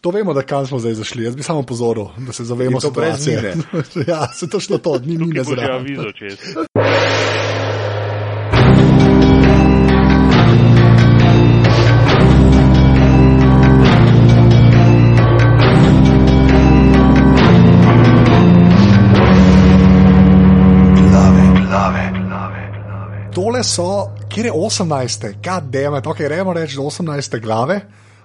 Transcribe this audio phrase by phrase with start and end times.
[0.00, 1.24] To vemo, da kam smo zdaj zašli.
[1.24, 3.54] Jaz bi samo pozoril, da se zavemo situacije.
[4.08, 5.80] ja, se to šlo to, ni ni Tukaj bo že nezraven.
[5.80, 6.38] avizo čez.
[23.34, 25.34] Tole so, kjer je 18.
[25.44, 27.40] God damn it, ok, rejmo reči do 18.
[27.40, 27.80] glave.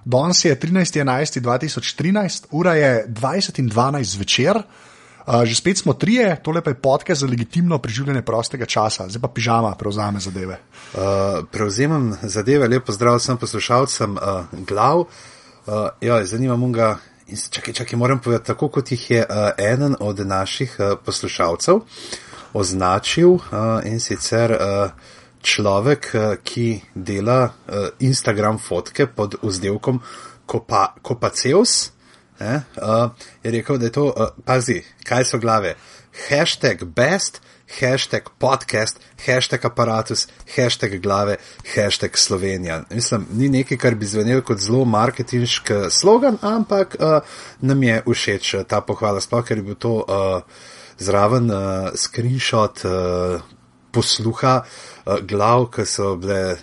[0.06, 4.62] Danes je 13.11.2013, ura je 20 in 12 zvečer.
[5.26, 9.20] Uh, že spet smo trije, tole pa je podcast za legitimno preživljanje prostega časa, zdaj
[9.20, 10.60] pa pižama prevzame zadeve.
[10.94, 11.00] Uh,
[11.50, 14.20] prevzemam zadeve, lepo zdrav vsem poslušalcem uh,
[14.66, 14.98] glav.
[14.98, 15.08] Uh,
[16.00, 16.94] ja, zanima me
[17.26, 21.80] in čakaj, čakaj, moram povedati, tako kot jih je uh, eden od naših uh, poslušalcev
[22.52, 23.42] označil uh,
[23.84, 24.90] in sicer uh,
[25.46, 30.02] človek, uh, ki dela uh, Instagram fotke pod vzdevkom
[30.46, 31.92] Kopa, Kopaceus.
[32.38, 33.10] Eh, uh,
[33.42, 34.06] je rekel, da je to,
[34.44, 35.74] pazi, kaj so glave.
[36.28, 37.40] Hashtag best,
[37.80, 41.36] hashtag podcast, hashtag aparatus, hashtag glave,
[41.74, 42.82] hashtag Slovenija.
[42.90, 47.20] Mislim, ni nekaj, kar bi zvenel kot zelo marketinški slogan, ampak uh,
[47.60, 50.42] nam je všeč ta pohvala, sploh ker je bil to uh,
[50.98, 53.40] zraven uh, screenshot uh,
[53.96, 56.56] posluha uh, glav, ki so bile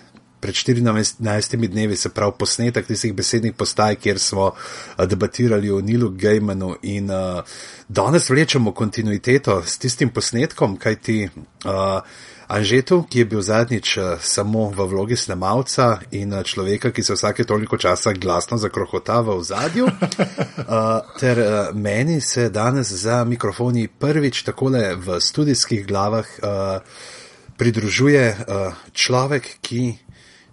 [0.44, 6.10] pred 14 dnevi, se pravi posnetek tistih besednih postaj, kjer smo uh, debatirali o Nilu
[6.10, 7.40] Gejmanu in uh,
[7.88, 11.28] danes vlečemo kontinuiteto s tistim posnetkom, kajti
[11.64, 12.00] uh,
[12.48, 17.16] Anžetu, ki je bil zadnjič uh, samo v vlogi snemalca in uh, človeka, ki se
[17.16, 23.88] vsake toliko časa glasno zakrohota v zadju, uh, ter uh, meni se danes za mikrofoni
[23.88, 26.80] prvič takole v studijskih glavah uh,
[27.58, 29.94] pridružuje uh, človek, ki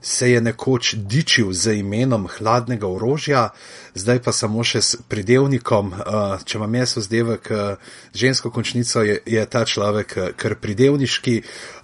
[0.01, 3.49] se je nekoč dičil z imenom hladnega orožja,
[3.93, 5.93] zdaj pa samo še s pridevnikom.
[5.93, 11.35] Uh, če imam jaz vzdevek uh, žensko končnico, je, je ta človek uh, kar pridevniški.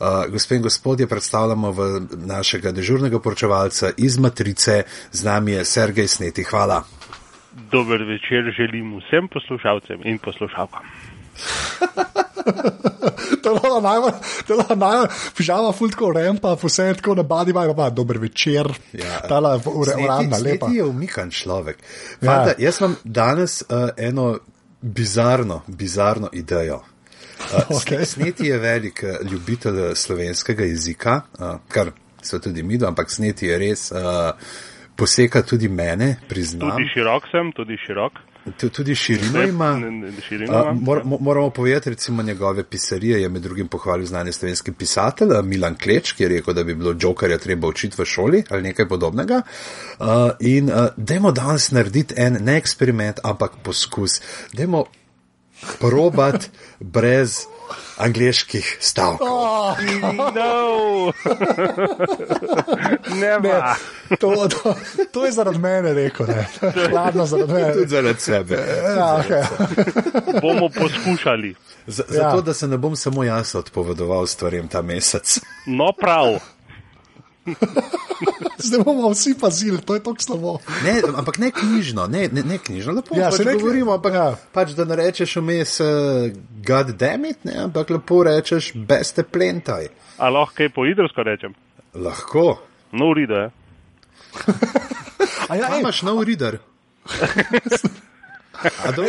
[0.02, 1.90] Uh, gospe in gospodje, predstavljamo v
[2.26, 6.44] našega dežurnega poročevalca iz Matrice, z nami je Sergej Sneti.
[6.44, 6.82] Hvala.
[7.72, 10.86] Dober večer želim vsem poslušalcem in poslušalkam.
[13.44, 14.12] to je najbolj,
[14.48, 18.68] to je najbolj, pižama fultko rempa, vse je tako nabadi, pa pa dober večer.
[18.94, 20.68] Ja, Tala ure, urana, lepa.
[20.68, 21.78] Sneti je umikan človek.
[22.20, 22.56] Fanta, Ja.
[22.58, 24.38] jaz imam danes uh, eno
[24.82, 26.76] bizarno, bizarno idejo.
[27.40, 27.98] Uh, Okej.
[27.98, 28.06] okay.
[28.06, 31.92] Sneti je velik uh, ljubitelj eh, slovenskega jezika, uh, kar
[32.22, 33.92] so tudi mi, ampak Sneti je res.
[33.92, 34.00] Uh,
[34.98, 36.72] Poseka tudi mene, priznam.
[36.72, 38.16] Tudi širok sem, tudi širok.
[38.52, 39.82] Tu- Tudi širino ima.
[40.28, 40.80] Širino imam.
[40.82, 45.76] mor, mo- moramo povedati, recimo, njegove pisarije je med drugim pohvalil znani slovenski pisatelj Milan
[45.76, 49.42] Kleč, ki je rekel, da bi bilo Jokerja treba učiti v šoli ali nekaj podobnega.
[50.00, 50.06] Uh,
[50.40, 54.22] in uh, dajmo danes narediti en ne eksperiment, ampak poskus.
[54.54, 54.86] Dajmo
[55.80, 57.46] probat brez
[57.98, 59.28] angliških stavkov.
[60.36, 61.12] No!
[63.10, 63.62] Ne, Never.
[64.12, 64.76] to, to,
[65.12, 66.48] to je zaradi mene rekel, ne.
[66.90, 67.74] Hladno zaradi mene.
[67.74, 68.56] Tudi zaradi sebe.
[68.88, 69.44] Ja, okay.
[70.42, 71.56] Bomo poskušali.
[71.88, 72.06] Z, Ja.
[72.14, 75.40] zato, da se ne bom samo jaz odpovedoval stvarem ta mesec.
[75.66, 76.40] No, prav.
[78.68, 80.58] Zdaj bomo vsi pazili, to je tako slabo.
[80.84, 84.26] Ne, ampak ne knjižno, ne, ne, ne knjižno, lepo Ja, pač ne govorimo, ampak ja.
[84.52, 85.86] pač da ne rečeš vmes, uh,
[86.68, 89.88] god damn it, ne, ampak lepo rečeš, beste plentaj.
[90.18, 91.54] A lahko kaj po idrsko rečem?
[91.94, 92.58] Lahko.
[92.92, 93.34] No, uride.
[93.34, 93.50] je.
[95.50, 96.58] A ja, ej, imaš nov reader?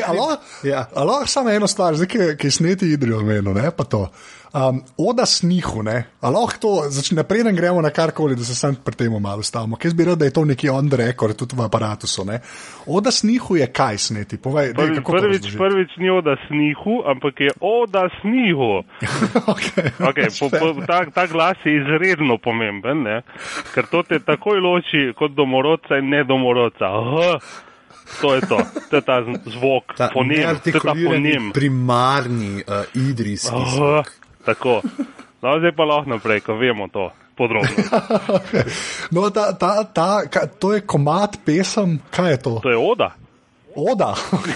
[0.06, 0.87] Alo, Ja.
[0.94, 4.10] alo, samo eno stvar, zdaj, ki, ki sneti idrijo menu, ne pa to.
[4.48, 8.97] Um, oda snihu, ne, alo, to, začne, preden gremo na karkoli, da se sam pri
[8.97, 9.76] tem malo stavimo.
[9.76, 12.25] Ker jaz bi rekel, da je to neki on the record, tudi v aparatusu.
[12.25, 12.41] Ne.
[12.87, 17.03] Oda snihu je kaj sneti, povej, dej, Prvi, kako to prvič, prvič ni oda snihu,
[17.04, 18.70] ampak je oda snihu.
[19.53, 23.20] okay, Okay, po, po, ta, ta glas je izredno pomemben, ne?
[23.75, 26.88] ker to te takoj loči kot domorodca in nedomorodca.
[26.88, 27.37] H,
[28.22, 28.58] to je to,
[28.88, 31.52] to je ta zvok, ta fonem, to je ta fonem.
[31.52, 34.27] primarni uh, idrijski H, zvok.
[34.48, 34.80] Tako.
[35.42, 37.70] No, zdaj pa lahko naprej, ko vemo to podrobno.
[39.14, 42.54] No, ta, ta, ta, ka, to je komat pesem, kaj je to?
[42.66, 43.12] To je oda,
[43.78, 44.14] Oda.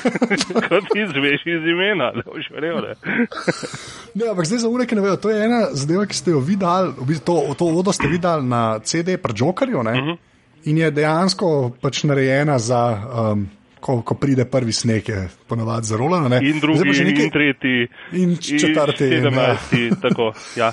[0.69, 2.77] kot izveš iz imena, da boš verjel.
[4.15, 4.29] ne.
[4.31, 6.93] Ampak zdaj za ure, ki ne vejo, to je ena zadeva, ki ste jo videli,
[6.99, 10.17] v bistvu to, to odo ste videli na CD pri Jokerju uh -huh.
[10.65, 13.03] in je dejansko pač narejena za.
[13.33, 13.49] Um,
[13.83, 16.29] Ko, ko pride prvi sneg, je ponovadi za rolano.
[16.29, 16.39] ne.
[16.41, 17.79] In drugi, še nekaj- in tretji,
[18.15, 18.71] in četrti,
[19.05, 19.19] in, ja.
[19.19, 20.31] sedemnajsti, tako.
[20.55, 20.71] Ja.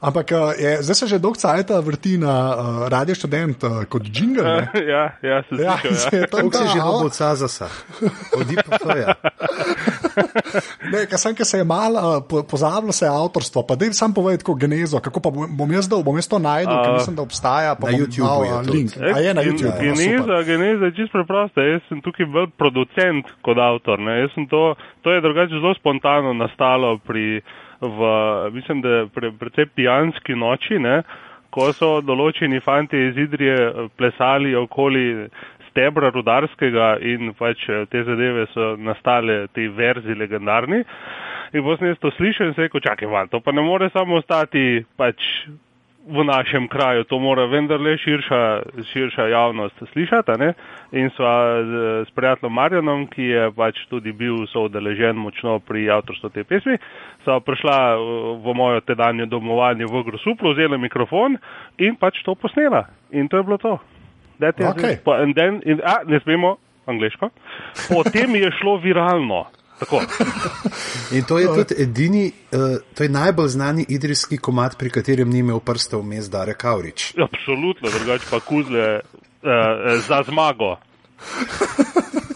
[0.00, 2.56] Ampak uh, je, zdaj se že dolgo cajta vrti na uh,
[2.88, 4.42] radio študent uh, kot jingle.
[4.42, 4.64] ne?
[4.92, 6.20] Ja, ja, se Ja, slišal, se ja.
[6.20, 7.68] je tam Kako si že ta- dobil od Cazasa?
[8.34, 9.06] Odi pa to je.
[10.92, 13.92] Ne, ker sem, ker se je malo uh, po, pozabilo se je avtorstvo, pa dej
[13.92, 17.16] sam povedati, kako genezo, kako pa bom, jaz dal, bom jaz to najdel, ker mislim,
[17.16, 17.74] da obstaja.
[17.74, 18.76] pa Na dal, je uh, tudi.
[18.78, 18.90] link.
[19.00, 19.82] A je na Gen- YouTubu.
[19.82, 19.96] no, super.
[19.96, 21.62] Geneza, geneza je čisto preprosta.
[21.62, 23.98] Jaz sem tukaj bolj producent kot avtor.
[23.98, 24.20] Ne.
[24.22, 27.40] Jaz sem To, to je drugače zelo spontano nastalo pri,
[27.80, 27.98] v,
[28.52, 31.02] mislim, da pre, predvsej pijanski noči, ne,
[31.52, 35.28] ko so določeni fanti iz Idrije eh, plesali okoli
[35.72, 40.84] stebra rudarskega in pač eh, te zadeve so nastale, ti verzi legendarni.
[41.52, 44.20] In potem jaz to slišal in se rekel, čakaj, man, to pa ne more samo
[44.20, 45.20] ostati pač
[46.02, 48.40] v našem kraju, to mora vendarle širša,
[48.92, 50.34] širša javnost slišati.
[50.38, 50.48] Ne?
[50.98, 56.32] In sva z, s prijateljem Marjanom, ki je pač tudi bil soudeležen močno pri avtorstvu
[56.34, 56.78] te pesmi,
[57.24, 58.02] sva prišla eh,
[58.42, 61.38] v mojo tedanjo domovanje v Grosuplu, vzela mikrofon
[61.78, 62.88] in pač to posnela.
[63.12, 63.78] In to je bilo to.
[64.42, 64.92] That is Okej.
[64.92, 65.04] it.
[65.04, 66.56] Pa- and then- in- A, ne smemo
[66.86, 67.28] angliško.
[67.88, 69.46] Potem je šlo viralno.
[69.78, 70.00] Tako.
[71.16, 72.58] In to je tudi edini, uh,
[72.94, 77.14] to je najbolj znani idrijski komat, pri katerem ni imel prsta vmes Dare Kaurič.
[77.18, 79.00] Absolutno, drugače pa kuzle uh,
[80.08, 80.76] za zmago.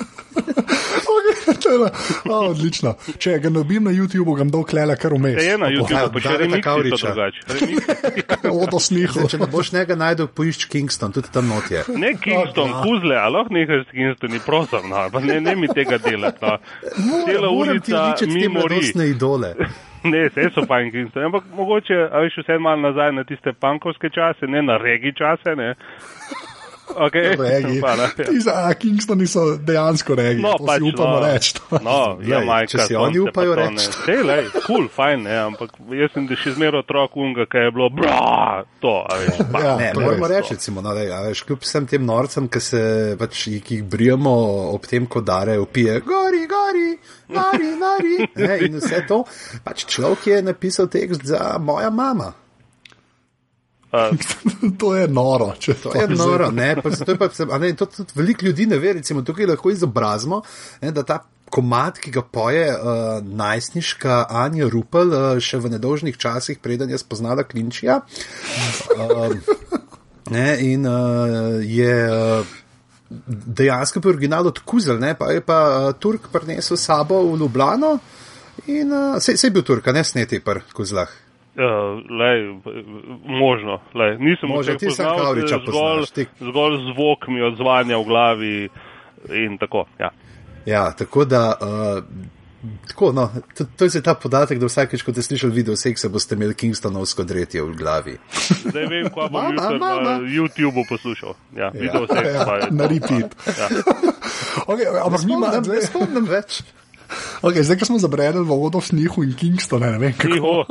[1.66, 2.94] Okay, to je na- o, odlično.
[3.18, 5.34] Če ga dobim na YouTubu, ga bom dal klele kar vmes.
[5.34, 7.06] Se je na YouTubu, pa še Kavriča.
[7.06, 7.40] drugače.
[7.52, 8.50] Remixi.
[8.58, 9.28] Odo snihu.
[9.28, 11.82] Če ne boš njega najdel, poišč Kingston, tudi tam not je.
[11.96, 15.68] Ne Kingston, Oh, kuzle, ali lahko nekaj s Kingstoni, prosim, no, pa ne, ne mi
[15.68, 16.38] tega delati.
[16.40, 16.58] No.
[17.26, 18.74] Cela Moram ti ulica te mimo ri.
[18.74, 19.54] mladostne idole.
[20.06, 24.06] Ne, vse so fajn Kingston, ampak mogoče, a veš, vse malo nazaj na tiste pankovske
[24.08, 25.72] čase, ne na regi čase, ne.
[26.94, 27.36] Okay.
[27.36, 27.78] Regi.
[27.82, 28.24] Hvala, ja.
[28.24, 30.42] Ti za Kingstoni so dejansko regi.
[30.42, 31.54] No, pač, upamo no, reči.
[31.82, 33.88] No, ja, majka, če si oni upajo reči.
[34.04, 37.90] Sej, lej, cool, fajn, ne, ampak jaz sem še zmeraj otrok unga, kaj je bilo,
[37.92, 39.64] bra, to, a veš, pa.
[39.66, 42.80] Ja, Ne, moramo reči, recimo, no, dej, a veš, kljub vsem tem norcem, ki se
[43.20, 44.32] pač, ki jih brijemo
[44.72, 46.88] ob tem, ko dare upije, gori, gori,
[47.34, 48.16] nari, nari.
[48.46, 49.22] Ne, in vse to,
[49.64, 52.32] pač človek je napisal tekst za moja mama.
[54.80, 55.52] to je noro.
[55.58, 58.78] če To je noro, ne, pa, zato je pa, ne, to tudi veliko ljudi ne
[58.82, 60.42] ve, recimo tukaj lahko izobrazimo,
[60.82, 66.18] ne, da ta komat, ki ga poje uh, najstniška Anja Rupel, uh, še v nedolžnih
[66.18, 68.00] časih, preden je spoznala Klinčija.
[68.96, 69.36] Uh,
[70.34, 72.56] ne, in uh, je uh,
[73.60, 77.94] dejansko pri originalu odkuzel, ne, pa je pa uh, Turk prinesel sabo v Ljubljano
[78.66, 81.14] in uh, se, se je bil Turk, ne sneti pri kuzlah.
[81.56, 82.60] Uh, lej,
[83.24, 84.18] možno, lej.
[84.20, 88.68] nisem Možno, vseh ti poznal, Kavriča zgolj, poznaš, zgolj zvok mi odzvanja v glavi
[89.32, 89.86] in tako.
[89.98, 90.10] Ja.
[90.66, 91.56] Ja, tako da.
[91.60, 92.04] Uh,
[92.86, 96.34] Tako, no, to, to je ta podatek, da vsakeč, ko ste slišali video seksa, boste
[96.34, 98.16] imeli Kingstonovsko dretje v glavi.
[98.64, 101.36] Zdaj vem, ko bom jutri na YouTubu poslušal.
[101.54, 103.36] Ja, video vse Ja, na repeat.
[103.46, 103.68] Ja.
[104.66, 106.62] Okay, ampak mi Spomnim, ne spomnim več.
[107.42, 110.64] Okay, zdaj, ko smo zabredeli v vodo snihu in Kingston, ne vem kako.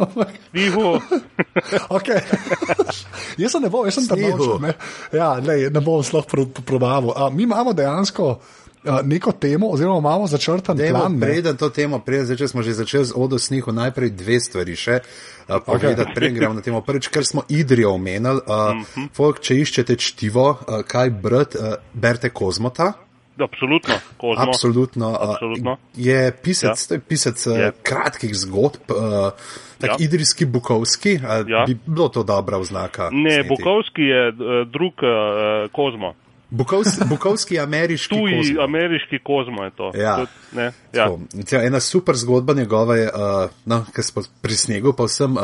[0.54, 1.00] tiho.
[1.90, 2.20] Okay.
[3.38, 4.20] jaz se ne bom, jaz sem tam.
[4.62, 4.74] Ne,
[5.16, 7.14] ja, ne, ne bom sploh pro- probaval.
[7.16, 8.42] A, mi imamo dejansko
[8.84, 11.14] a, neko temo, oziroma imamo začrtan Dajmo, plan.
[11.14, 11.20] ne.
[11.20, 15.00] preden to temo, preden zdaj, smo že začeli z odo snihu, najprej dve stvari še
[15.00, 16.16] uh, povedati, okay.
[16.16, 16.84] preden gremo na temo.
[16.84, 19.08] Prvič, ker smo Idrijo omenili, uh, mm -hmm.
[19.16, 23.05] folk, če iščete čtivo, uh, kaj brati, uh, berite Kozmota.
[23.40, 24.44] Absolutno, kozmo.
[24.44, 25.18] Absolutno.
[25.22, 25.72] Absolutno.
[25.72, 26.88] Uh, je pisec, Ja.
[26.88, 27.72] to je pisec uh, Je.
[27.84, 29.32] kratkih zgodb, uh,
[29.80, 29.96] tak Ja.
[30.00, 31.16] idrijski, bukovski.
[31.16, 31.64] Uh, Ja.
[31.68, 33.10] Bi bilo to dobra oznaka?
[33.12, 33.50] Ne, sneti?
[33.50, 34.34] Bukovski je eh,
[34.66, 36.14] drug uh, kozmo.
[36.50, 38.16] Bukovski, bukovski ameriški.
[38.16, 38.64] Tuji Kozmo.
[38.64, 39.92] ameriški kozmo je to.
[39.96, 40.26] Ja.
[40.54, 40.64] Ne,
[40.94, 41.06] ja.
[41.06, 41.20] Tako,
[41.66, 45.44] ena super zgodba njegova je, uh, no, ker smo pri snegu, pa vsem uh,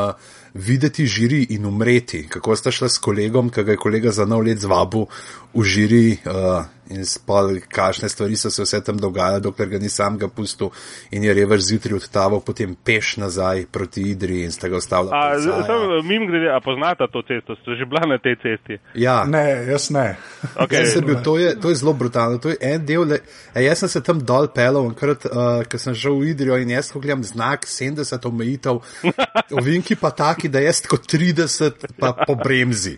[0.54, 2.28] videti žiri in umreti.
[2.30, 5.06] Kako sta šla s kolegom, ki ga je kolega za nov let zvabil
[5.54, 9.90] v žiri uh, in spal, kakšne stvari so se vse tam dogajale, dokler ga ni
[9.90, 10.72] sam ga pustil
[11.12, 15.12] in je revež zjutraj odtaval, potem peš nazaj proti Idri in sta ga ostavila.
[15.16, 18.80] A, sem, mim grede, a poznata to cesto, ste že bila na tej cesti?
[18.96, 20.18] Ja, Ne, jaz ne.
[20.56, 20.84] Okay.
[20.84, 22.38] Jaz bil, to, je, to je zelo brutalno.
[22.42, 23.06] To je en del.
[23.08, 23.22] Le,
[23.54, 26.74] e, jaz sem se tam dol pelal, enkrat, uh, ko sem šel v Idrijo in
[26.74, 28.82] jaz, gledam znak 70 omejitev,
[29.60, 32.98] ovinki pa taki, da jaz kot 30 pa po bremzi.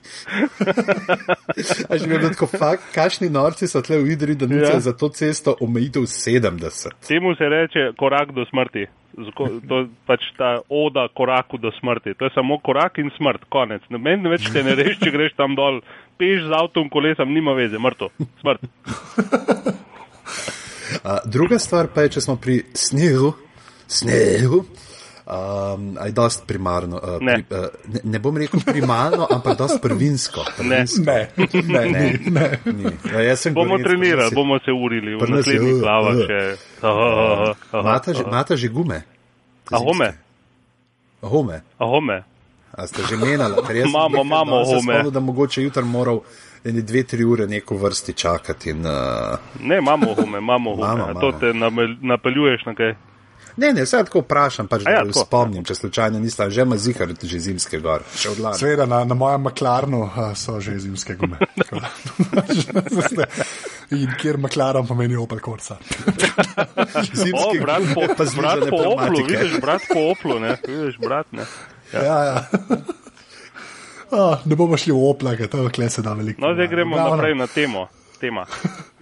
[1.89, 4.79] A že gledam, tako fakt, kašni norci so tle v Idriji, da nucajo Ja.
[4.79, 6.95] za to cesto omejitev 70.
[7.07, 8.87] Temu se reče korak do smrti.
[9.29, 12.15] Zko, to pač ta oda koraku do smrti.
[12.17, 13.81] To je samo korak in smrt, konec.
[13.89, 15.81] Meni več te ne reš, če greš tam dol,
[16.17, 18.09] peš z avtom, kolesom, nima veze, mrtev,
[18.41, 18.65] smrt.
[21.03, 23.33] Uh, druga stvar pa je, če smo pri snegu,
[23.87, 24.63] snegu.
[25.25, 26.97] Um, je dosti primarno.
[26.97, 27.33] Uh, Ne.
[27.33, 30.43] pri, uh, ne, ne bom rekel primarno, ampak dosti prvinsko.
[30.57, 31.03] prvinsko.
[31.03, 31.23] Ne,
[31.63, 32.19] ne, ne.
[32.27, 32.59] ne.
[32.67, 32.91] Ni.
[33.07, 36.15] Ja, jaz sem Bomo gorenjec, trenirali, pa bomo se urili v naslednjih uh, glavah
[36.83, 37.55] uh.
[37.71, 39.01] aha, Imate že, gume?
[39.71, 40.13] Ahome,
[41.21, 41.61] Home.
[41.79, 42.23] ahome.
[42.73, 43.55] A ste že menili?
[43.63, 44.81] Ker jaz Imamo, imamo home.
[44.81, 46.19] spomnil, da mogoče jutri moral
[46.63, 48.69] ene dve, tri ure neko vrsti čakati.
[48.69, 50.05] In, uh, Ne, imamo
[50.37, 50.73] imamo.
[50.73, 51.39] Imamo, A To imamo.
[51.39, 51.53] te
[52.01, 52.93] napeljuješ na kaj?
[53.57, 55.25] Ne, ne, vse tako vprašam, pač, ja, da tako.
[55.27, 58.59] spomnim, če slučajno nisem že ima zihar, že zimske gor, še od lani.
[58.59, 61.37] Seveda, na, na mojem maklarnu uh, so že zimske gume.
[63.93, 65.77] In kjer maklaram pomeni opel korca.
[66.93, 68.03] O, Zimske brat po,
[68.37, 71.45] brat po Oplu, vidiš, brat po Oplu, ne, vidiš, brat, ne.
[71.93, 72.47] Ja, ja.
[74.11, 76.41] Oh, ne bomo šli v opla, ker to kle se da veliko.
[76.41, 77.87] No, zdaj gremo naprej na temo.
[78.19, 78.45] Tema.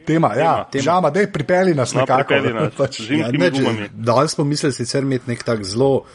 [0.02, 0.84] Tema, ja, Tema.
[0.84, 2.24] žama, dej pripeli nas No, nekako.
[2.24, 2.74] pripelji nas.
[2.74, 3.90] Pač, Ja, ne, če- gumami.
[3.94, 6.06] danes smo mislili sicer imeti nek tak zelo uh,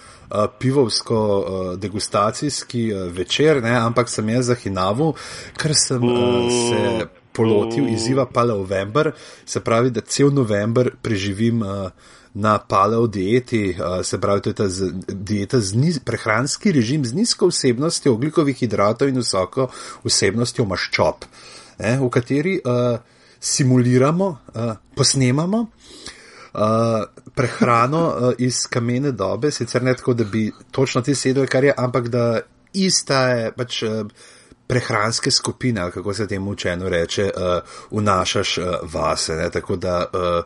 [0.58, 1.44] pivovsko uh,
[1.76, 5.14] degustacijski uh, večer, ne, ampak sem jaz za Hinavu,
[5.54, 6.18] ker sem uh,
[6.50, 9.12] se polotil izziva Paleovember,
[9.44, 11.90] se pravi, da cel november preživim uh,
[12.34, 17.04] na paleo dieti, uh, se pravi, to je ta z, dieta z niz, prehranski režim
[17.04, 19.68] z nizko vsebnostjo oglikovih hidratov in visoko
[20.04, 21.24] vsebnostjo maščob,
[21.78, 22.98] ne, v kateri uh,
[23.40, 25.58] simuliramo, uh, posnemamo
[26.52, 31.64] uh, prehrano uh, iz kamene dobe, sicer ne tako, da bi točno ti sedel, kar
[31.64, 32.40] je, ampak da
[32.72, 33.82] ista je pač.
[33.82, 34.06] Uh,
[34.66, 39.36] Prehranske skupine, kako se temu učeno reče, uh, vnašaš uh, vase.
[39.38, 39.44] Ne?
[39.50, 40.42] Tako da uh,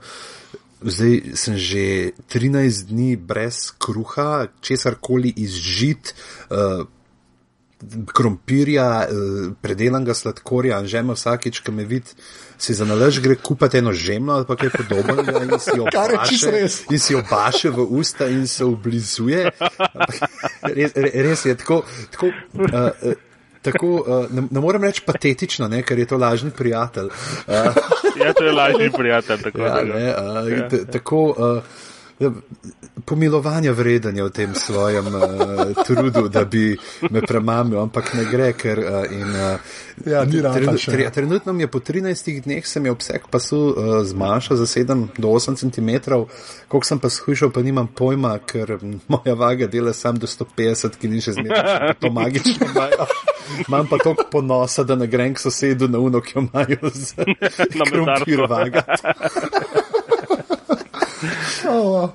[0.82, 6.14] zdaj sem že 13 dni brez kruha, česar koli izžit,
[6.50, 6.84] uh,
[8.06, 12.12] krompirja, eh, predelanega sladkorja, in žeme vsakič, ko me vidi,
[12.60, 15.86] si za nalaž gre kupiti eno žemljo ali pa kaj podobnega in si jo
[16.52, 16.82] res.
[16.90, 19.48] in si jo baše v usta in se oblizuje.
[20.76, 21.82] Res, re- res je tako.
[22.12, 23.12] tako uh,
[23.60, 27.10] Tako, uh, ne, ne morem reči patetično, ne, ker je to lažni prijatelj.
[27.44, 27.54] Uh,
[28.20, 31.62] Ja, to je lažji prijatelj, tako ja, ne, uh, t- tako uh, ja,
[33.04, 35.22] pomilovanja vreden je v tem svojem uh,
[35.86, 36.76] trudu, da bi
[37.10, 39.56] me premamil, ampak ne gre, ker uh, in, uh,
[40.02, 43.58] Ja, ni trenu- tre- Trenutno mi je po 13 dneh se mi je obseg pasu
[43.68, 45.90] uh, zmanjšal za 7 do 8 cm,
[46.68, 51.08] koliko sem pa skušal, pa nimam pojma, ker moja vaga dela sam do 150, ki
[51.08, 52.66] ni še zmeraj to magično.
[53.68, 57.14] Imam pa toliko ponosa, da ne grem k sosedu na uno, ki jo imajo z
[57.74, 58.84] Na krompir vaga.
[61.70, 62.10] Oh,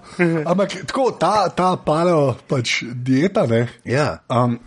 [0.45, 3.65] ampak tako, ta, ta paleo pač dieta, ne.
[3.87, 4.19] Ja.
[4.29, 4.57] Um,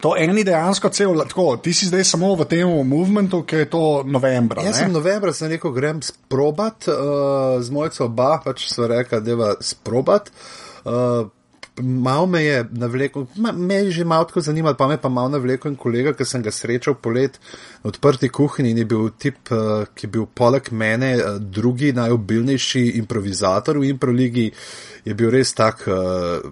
[0.00, 3.84] to eni dejansko cel, tako, ti si zdaj samo v tem movementu, ki je to
[4.06, 4.64] novembra.
[4.64, 4.84] Jaz ne?
[4.84, 9.50] sem novembra sem rekel, grem sprobat, uh, z mojco oba, pač sva rekla, da je
[9.74, 10.32] sprobat.
[10.84, 11.28] Uh,
[11.82, 15.28] Mal me je navlekel, ma- me je že malo tako zanimalo, pa me pa malo
[15.28, 17.40] navlekel in kolega, ki sem ga srečal polet
[17.82, 21.90] na odprti kuhinji in je bil tip, uh, ki je bil poleg mene uh, drugi
[21.92, 24.52] najobilnejši improvizator v improligi,
[25.04, 26.46] je bil res tak uh,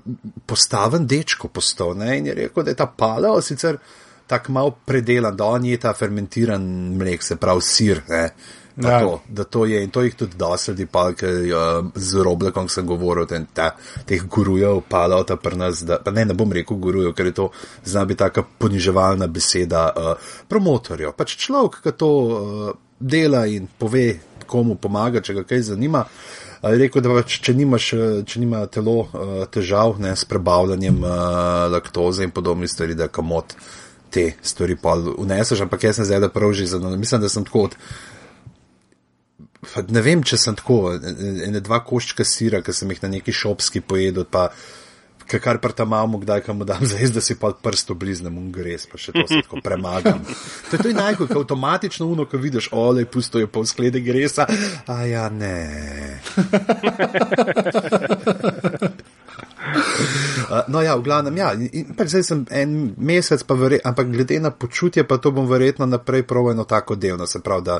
[0.47, 3.79] postaven dečko postal, ne, in je rekel, da je ta paleo sicer
[4.27, 6.67] tako malo predelan, da on je ta fermentiran
[6.99, 8.03] mlek, se pravi sir.
[8.09, 8.31] Ne,
[8.77, 9.01] da, Ja.
[9.01, 12.87] to, da to je in to jih tudi dosedi, pa ki uh, z roblekom sem
[12.87, 13.75] govoril, ten, ta,
[14.07, 17.51] teh gurujev, palota pri nas, da, pa ne, ne bom rekel gurujev, ker je to
[17.85, 21.13] zna biti taka poniževalna beseda uh, promotorjev.
[21.17, 26.07] Pač človek, ki to uh, dela in pove, komu pomaga, če ga kaj zanima.
[26.07, 31.03] Uh, rekel, da pač, če, nimaš, eh, če nima telo uh, težav ne, s prebavljanjem
[31.03, 31.15] uh,
[31.73, 33.57] laktoze in podobnih stvari, da kamot
[34.13, 36.69] te stvari pa uneseš, ampak jaz sem zdaj da prav že.
[37.01, 37.79] Mislim, da sem tako od.
[39.63, 40.93] Ne vem, če sem tako,
[41.47, 44.49] ene dva koščka sira, ki sem jih na neki šopski pojedel, pa
[45.31, 48.51] ka- kar pa tam imamo, kdaj kam dam, zdaj da si pa prst obliznem in
[48.53, 50.19] gres, pa še to se tako premagam.
[50.71, 54.49] To je to najko, ko avtomatično uno, ko vidiš, ole, pusto je pol sklede gresa,
[54.91, 55.57] a ja ne.
[60.69, 64.37] No, ja, v glavnem, ja, in, pač zdaj sem en mesec, pa verje, ampak glede
[64.43, 67.79] na počutje, pa to bom verjetno naprej proval eno tako delno, se pravi, da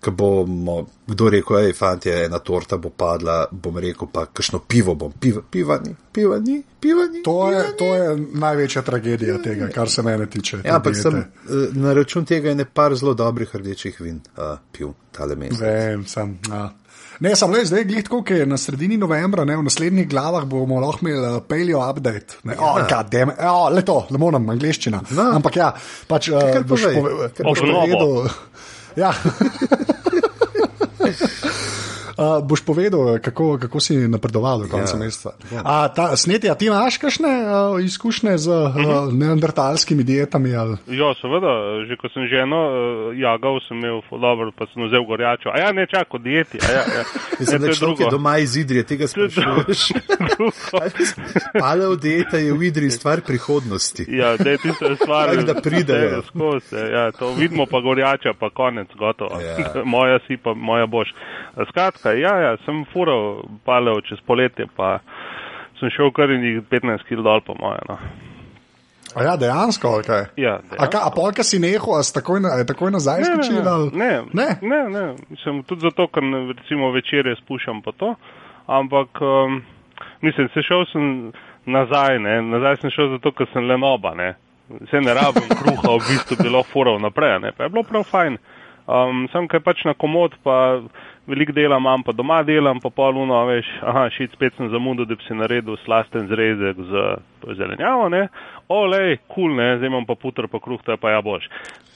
[0.00, 4.94] ko bomo, kdo rekel, hej, fanti, ena torta bo padla, bom rekel, pa kakšno pivo
[4.96, 7.22] bom, piva, piva ni, piva ni, piva ni.
[7.22, 7.76] To je, piva ni.
[7.78, 10.62] to je največja tragedija tega, kar se mene tiče.
[10.64, 14.56] Ja, ampak sem eh, na račun tega je ne par zelo dobrih rdečih vin uh,
[14.72, 15.60] pil tale mesec.
[15.60, 16.38] Vem, sem.
[16.48, 16.70] Ja.
[17.20, 20.80] Ne, sem le zdaj, glih tako, je na sredini novembra, ne, v naslednjih glavah bomo
[20.80, 22.40] lahko imeli uh, paleo update.
[22.48, 22.64] Ne, ja.
[22.64, 25.02] oh, goddammit, oh, le to, ne morem, angliščina.
[25.12, 25.28] No.
[25.36, 25.74] Ampak ja,
[26.08, 28.16] pač uh, kar boš, povej, pove, kar boš povedal.
[28.96, 29.12] Ja.
[32.20, 34.98] Uh, boš povedal, kako, kako si napredoval do konca Ja.
[34.98, 35.30] meseca.
[35.48, 35.62] Ja.
[35.64, 39.16] A, ta, sneti, a ti imaš kakšne uh, izkušnje z uh, Mhm.
[39.16, 40.52] neandertalskimi dietami?
[40.52, 40.76] Ali?
[40.86, 41.48] Ja, seveda,
[41.82, 42.74] že ko sem ženo uh,
[43.14, 45.48] jagal, sem imel dobro, pa sem vzel gorjačo.
[45.48, 46.60] A ja, ne čako, dieti.
[46.60, 47.02] Ja, ja.
[47.40, 49.80] Mislim, da človek je doma iz Idrije, tega sprašuješ.
[51.60, 54.04] Paleo dieta je v Idriji stvar prihodnosti.
[54.10, 55.28] Ja, da je tisto je stvar.
[55.28, 56.22] Tako da pridejo.
[56.22, 59.40] skozi, Ja, to vidimo pa gorjača, pa konec, gotovo.
[59.40, 59.82] Ja.
[59.84, 61.08] moja si pa, moja boš.
[61.68, 64.98] Skratka, ja, ja, sem fural paleo čez poletje, pa
[65.80, 67.80] sem šel kar in 15 kg dol po moje.
[67.88, 67.98] No.
[69.10, 70.24] A ja, dejansko, ali kaj?
[70.38, 73.58] Ja, A, ka, a polka si nehal, a si takoj, na, takoj nazaj skočil?
[73.66, 74.48] ali- Ne, ne.
[74.62, 75.04] ne, ne.
[75.28, 78.14] Mislim, tudi zato, ker ne, recimo večerje spuščam po to,
[78.70, 79.62] ampak um,
[80.22, 81.32] mislim, se šel sem
[81.66, 82.38] nazaj, ne.
[82.42, 84.34] nazaj sem šel zato, ker sem lenoba, ne.
[84.90, 87.50] Se ne rabim kruha, v bistvu bilo furov naprej, ne.
[87.50, 88.38] pa je bilo prav fajn.
[88.86, 90.78] Um, sem kaj pač na komod, pa
[91.26, 95.04] veliko dela imam, pa doma delam, pa pol uno, veš, aha, šit spet sem zamudil,
[95.06, 97.04] da bi si naredil slasten zrezek z
[97.40, 98.28] to je zelenjavo, ne.
[98.68, 101.46] Olej, kul, cool, ne, zdaj imam pa putr pa kruh, to je pa ja boš.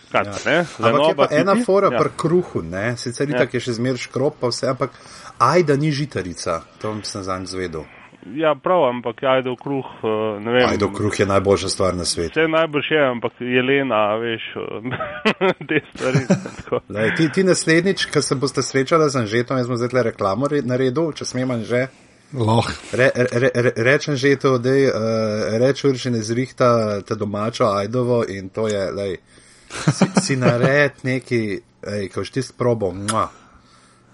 [0.09, 1.99] Skratka, ne, Ampak je pa ena ti- fora ja.
[1.99, 2.97] pri kruhu, ne?
[2.97, 3.37] sicer Ja.
[3.37, 4.91] itak je še zmer škrop, pa vse, ampak
[5.39, 7.85] ajda ni žitarica, to sem zanj zvedel.
[8.33, 10.69] Ja, prav, ampak ajde v kruh, eh, ne vem.
[10.69, 12.33] Ajdo kruh je najboljša stvar na svetu.
[12.33, 16.23] Vse najbrž je, ampak jelena, veš, eh, te stvari.
[16.89, 20.49] Lej, ti, ti naslednjič, ko se boste srečali z Anžetom, jaz bom zdaj tle reklamo
[20.49, 21.87] re- naredil, če smem že.
[22.33, 22.67] Loh.
[22.93, 24.91] Re, re, re, rečem že to, da uh,
[25.61, 29.17] reč uršine zrihta te domačo ajdovo in to je, lej,
[29.69, 32.91] si, si nared neki, ej, ko ti sprobo.
[32.91, 33.44] Mua.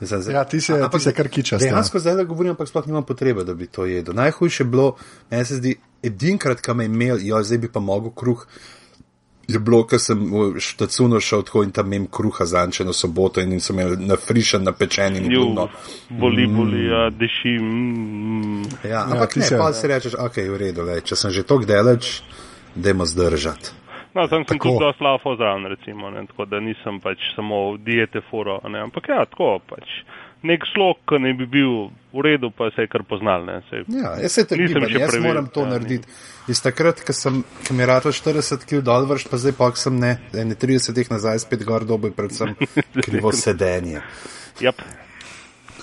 [0.01, 1.61] Mislim, zdaj- Ja, ti se, ti se kar kičaš.
[1.61, 4.15] Dejansko zdaj le govorim, ampak sploh nimam potrebe, da bi to jedel.
[4.15, 4.97] Najhujše je bilo,
[5.31, 8.47] meni se zdi, edinkrat, kam je imel, jo, zdaj bi pa mogel kruh.
[9.47, 13.41] Je bilo, ko sem v štacuno šel tako in tam imel kruha za ančeno soboto
[13.41, 15.69] in sem imel nafrišen, napečen in Ju, bilo.
[16.11, 17.59] boli, boli, ja, deši.
[17.59, 21.17] Mm, Ja, ampak ti ja, ne, se- pa si rečeš, ok, v redu, lej, če
[21.17, 22.23] sem že tako daleč,
[22.77, 23.71] dajmo zdržati.
[24.15, 24.69] No, tam sem Tako.
[24.69, 29.09] tudi dosti lafo zraven, recimo, ne, tako da nisem pač samo diete furo, ne, ampak
[29.09, 30.01] ja, tako pač.
[30.43, 33.59] Nek slog, ki ne bi bil v redu, pa se je kar poznal, ne.
[33.69, 36.09] Sej, Ja, jaz se tako Nisem še jaz preveril, moram to ja, narediti.
[36.51, 39.69] Iz takrat, ko sem, ko mi je rato 40 kg dol vrš, pa zdaj pa
[39.79, 42.57] sem ne, ne 30 jih nazaj spet gor dobi, predvsem
[43.05, 44.01] krivo sedenje.
[44.65, 44.83] Yep.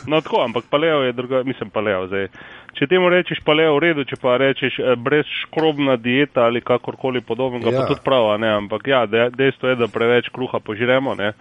[0.07, 2.27] No, tako, ampak paleo je druga, mislim paleo zdaj.
[2.77, 7.71] Če temu rečeš paleo v redu, če pa rečeš eh, brezškrobna dieta ali kakorkoli podobnega,
[7.73, 7.81] Ja.
[7.81, 11.31] pa tudi prav, a ne, ampak ja, de, dejstvo je, da preveč kruha požremo, ne,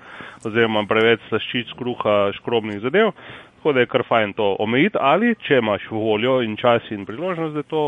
[0.49, 3.12] oziroma preveč slaščic kruha škrobnih zadev,
[3.59, 7.53] tako da je kar fajn to omejiti ali, če imaš voljo in čas in priložnost,
[7.55, 7.83] da to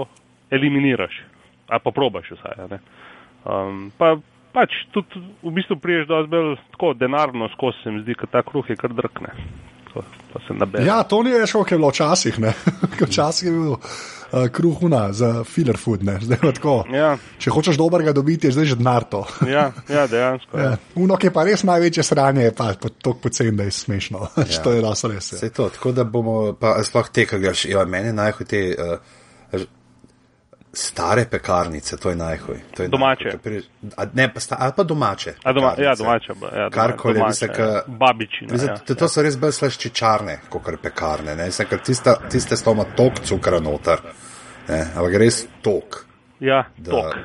[0.52, 1.22] eliminiraš,
[1.68, 2.80] ali pa probaš vsaj, a ne.
[3.48, 4.18] Um, pa
[4.52, 8.44] pač tudi v bistvu priješ dosti bolj tako denarno skozi, se mi zdi, ker ta
[8.44, 9.32] kruh je kar drkne.
[9.94, 10.84] To, to se nabere.
[10.84, 12.38] Ja, to ni več, kot je bilo včasih.
[12.38, 12.52] ne.
[13.00, 16.04] Včasih je bil uh, kruhuna za filler food.
[16.04, 16.18] Ne.
[16.22, 16.74] Zdaj pa tako.
[16.92, 19.24] Ja, Če hočeš dobrega dobiti, je zdaj že denar to.
[19.56, 20.58] ja, ja dejansko.
[20.58, 20.74] Ja.
[20.94, 24.26] Uno, ki je pa res največje sranje, je pa toliko pocen, da je smešno.
[24.48, 24.62] Ja.
[24.64, 25.32] to je res res.
[25.32, 25.38] Ja.
[25.40, 28.62] Vse to, tako da bomo, pa sploh te, ki ga še, ja, meni najhuj te
[28.74, 29.18] uh,
[30.72, 32.56] stare pekarnice, to je najhuj.
[32.76, 33.24] To je Domače.
[33.34, 33.62] Najhuj,
[33.96, 35.34] a, ne, pa sta, ali pa domače.
[35.42, 35.94] A doma, ja,
[36.34, 37.56] ba- Ja, Karkoli, mislim, ja.
[37.56, 38.52] ka- Babičina.
[38.52, 41.34] Mislim, Ja, to, to so res bolj slaščičarne, kot kar pekarne.
[41.34, 41.46] Ne?
[41.46, 43.98] Mislim, ker tiste, tiste s toma tok cukra noter.
[44.68, 44.84] Ne?
[44.94, 46.04] Ampak res tok.
[46.40, 47.16] ja Da- tok.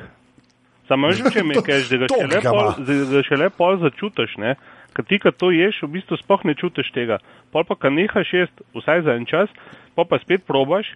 [0.88, 2.74] Samo že če mi kažeš, da ga šele pol, ima.
[2.78, 4.54] da ga šele pol začutiš, ne?
[4.94, 7.18] Ker ti, ko to ješ, v bistvu sploh ne čutiš tega.
[7.50, 9.48] Pol pa, ko nehaš jesti vsaj za en čas,
[9.96, 10.86] pa pa spet probaš,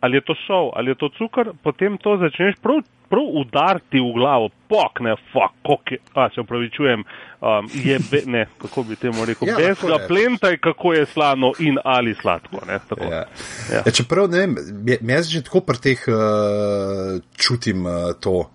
[0.00, 4.12] ali je to sol, ali je to cukor, potem to začneš prav, prav udariti v
[4.14, 4.50] glavo.
[4.68, 7.04] Pok, ne, fuck, koliko je, a se upravičujem,
[7.40, 11.52] um, je, be, ne, kako bi temu rekel, Ja, bez ga plentaj, kako je slano
[11.58, 13.04] in ali sladko, ne, tako.
[13.04, 13.24] Ja.
[13.72, 13.82] Ja.
[13.86, 14.56] Ja, čeprav ne vem,
[15.00, 18.50] jaz že tako pri teh uh, čutim uh, to,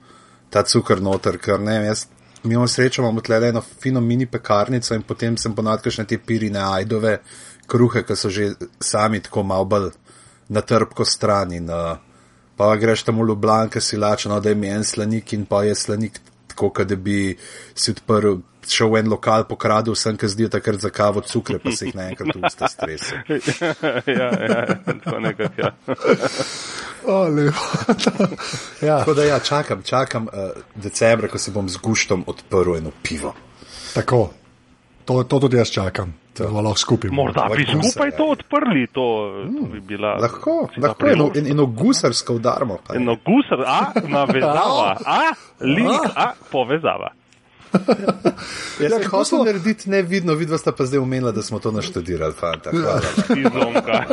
[0.50, 2.08] ta cukor noter, ker ne vem, jaz.
[2.44, 6.60] Mi imamo srečo, imamo tle eno fino mini pekarnico in potem sem ponadkašne te pirine
[6.60, 7.22] ajdove
[7.68, 8.50] kruhe, ki so že
[8.84, 9.94] sami tako mal bolj
[10.50, 11.98] na trpko stran in uh,
[12.58, 15.46] pa greš tam v Ljubljana, ki si lačen, no, da je mi en slanik in
[15.46, 17.38] pa je slanik tako, kot da bi
[17.76, 21.74] si odprl, šel v en lokal, pokradil vsem, ki zdijo takrat za kavo cukre, pa
[21.74, 23.24] si jih naenkrat v usta strese.
[24.20, 25.74] ja, ja, tako nekako, ja.
[27.04, 27.66] O, lepo.
[28.88, 32.94] ja, Tako da ja, čakam, čakam uh, decembra, ko si bom z guštom odprl eno
[33.04, 33.34] pivo.
[33.94, 34.30] tako.
[35.06, 37.12] To, to tudi jaz čakam, bomo lahko skupaj.
[37.14, 38.18] Morda bi skupaj ja.
[38.18, 39.08] to odprli, to,
[39.58, 40.16] to bi bila.
[40.22, 42.80] Lahko, lahko eno, en- eno gusarsko udarmo.
[42.96, 45.20] Eno gusar, a, navezava, a,
[45.62, 47.14] link, a, povezava.
[47.74, 52.34] Jaz Ja, sem hotel narediti nevidno, vidva sta pa zdaj omenila, da smo to naštudirali,
[52.34, 52.72] fanta.
[52.72, 53.02] Hvala.
[53.42, 54.04] Izomka.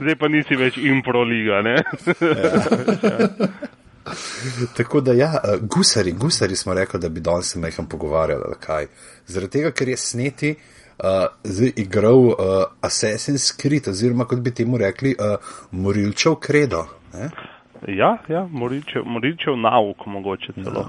[0.00, 1.76] Zdaj pa nisi več improliga, ne?
[4.76, 8.60] Tako da ja, uh, gusari, gusari smo rekli, da bi danes se meham pogovarjali, ali
[8.60, 8.86] kaj.
[9.26, 10.54] Zaradi tega, ker je sneti
[10.96, 11.06] uh,
[11.44, 12.36] zdaj igral uh,
[12.82, 15.36] Assassin's Creed, oziroma kot bi temu rekli, uh,
[15.72, 16.84] morilčev kredo.
[17.14, 17.28] Ne?
[17.88, 20.86] Ja, ja, Moričev, Moričev nauk mogoče celo.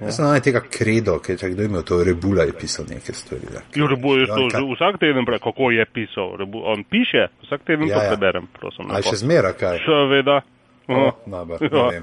[0.00, 3.10] Jaz sem naj tega kredo, ker če kdo je imel to rebula, je pisal neke
[3.12, 3.48] stvari.
[3.52, 3.60] da.
[3.74, 6.36] Jo, Rebu je Ja, to, kaj- vsak teden pre, kako je pisal.
[6.36, 8.08] Rebu, on piše, vsak teden Ja, to ja.
[8.08, 8.86] preberem, prosim.
[8.86, 9.10] A je lepo.
[9.10, 9.78] še zmera kaj?
[9.78, 10.40] Seveda.
[10.88, 12.02] O, nabar, ne ja.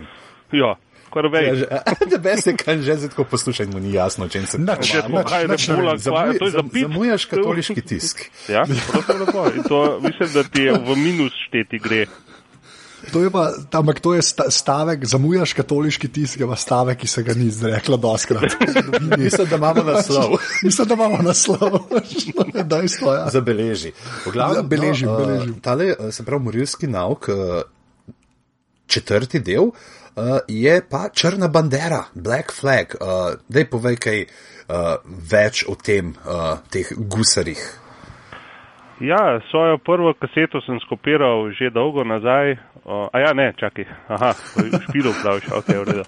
[0.51, 0.75] ja,
[1.15, 4.99] kar Ja, Da bes je, kaj že zdaj tako poslušaj, mu ni jasno, se Če
[5.23, 5.99] kaj nič ne Rebula, vem.
[5.99, 6.81] kva- Zamuj- to je zapis.
[6.83, 8.15] Zamujaš katoliški tisk.
[8.49, 9.47] Ja, prosim lepo.
[9.49, 12.05] In to mislim, da ti je v minus šteti gre.
[13.05, 17.07] To je pa, ampak to je sta- stavek, zamujaš katoliški tisk, je pa stavek, ki
[17.07, 18.55] se ga ni izrekla doskrat.
[19.19, 20.33] Mislim, da imamo naslov.
[20.63, 21.85] Mislim, da imamo naslov.
[22.71, 23.29] Dejstvo, ja.
[23.29, 23.91] Zabeleži.
[24.25, 25.51] V glavnem, Ja, beležim, no, beležim.
[25.51, 27.61] Uh, tale, uh, se pravi, morilski nauk, uh,
[28.87, 29.73] četrti del, uh,
[30.47, 32.95] je pa črna bandera, Black Flag.
[32.95, 35.01] Uh, daj povej kaj uh,
[35.31, 37.63] več o tem, uh, teh gusarjih.
[39.03, 42.55] Ja, svojo prvo kaseto sem skopiral že dolgo nazaj.
[42.85, 43.83] O, a ja, ne, čakaj.
[44.13, 44.31] Aha,
[44.87, 46.03] špilo praviš, ok, v redu.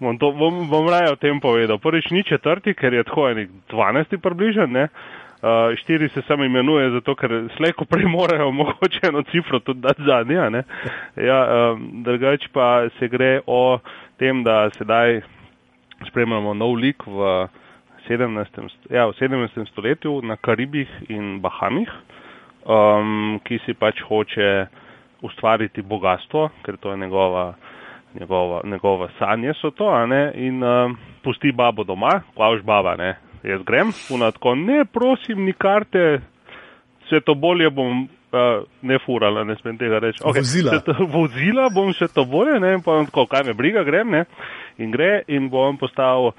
[0.00, 1.78] Bom, to, bom, bom raje o tem povedal.
[1.78, 4.88] Prvič ni četrti, ker je tako enih 12 približen, ne.
[4.88, 5.21] Uh,
[5.76, 10.38] štiri se sam imenuje, zato ker slejko prej morajo mogoče eno cifro tudi dati zadnje,
[10.38, 10.62] a ne.
[11.16, 11.40] Ja,
[11.72, 13.78] um, drugače pa se gre o
[14.18, 15.20] tem, da sedaj
[16.06, 17.48] spremljamo nov lik v
[18.08, 18.44] 17.
[18.68, 19.66] st- Ja, v 17.
[19.66, 21.88] stoletju na Karibih in Bahamih,
[22.66, 24.66] um, ki si pač hoče
[25.22, 27.54] ustvariti bogatstvo, ker to je njegova,
[28.20, 33.62] njegova, njegova sanje so to, ne, in um, pusti babo doma, klavš baba, ne, jaz
[33.66, 36.20] grem, unatko, ne, prosim, ni karte,
[37.10, 38.08] se to bolje bom.
[38.32, 40.22] Uh, ne furala, ne smem tega reči.
[40.24, 40.70] Vozila.
[40.72, 44.22] se to- vozila bom še to bolje, ne, pa tako, kaj me briga, grem, ne,
[44.80, 46.30] in gre in bom postal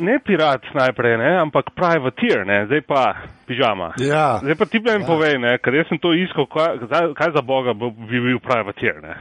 [0.00, 3.02] ne pirat najprej, ne, ampak privateer, ne, zdaj pa
[3.44, 3.90] pižama.
[4.00, 4.38] Ja.
[4.40, 5.06] Zdaj pa ti meni ja.
[5.06, 9.02] povej, ne, ker jaz sem to iskal, kaj, kaj- za boga bo- bi bil privateer,
[9.04, 9.18] ne,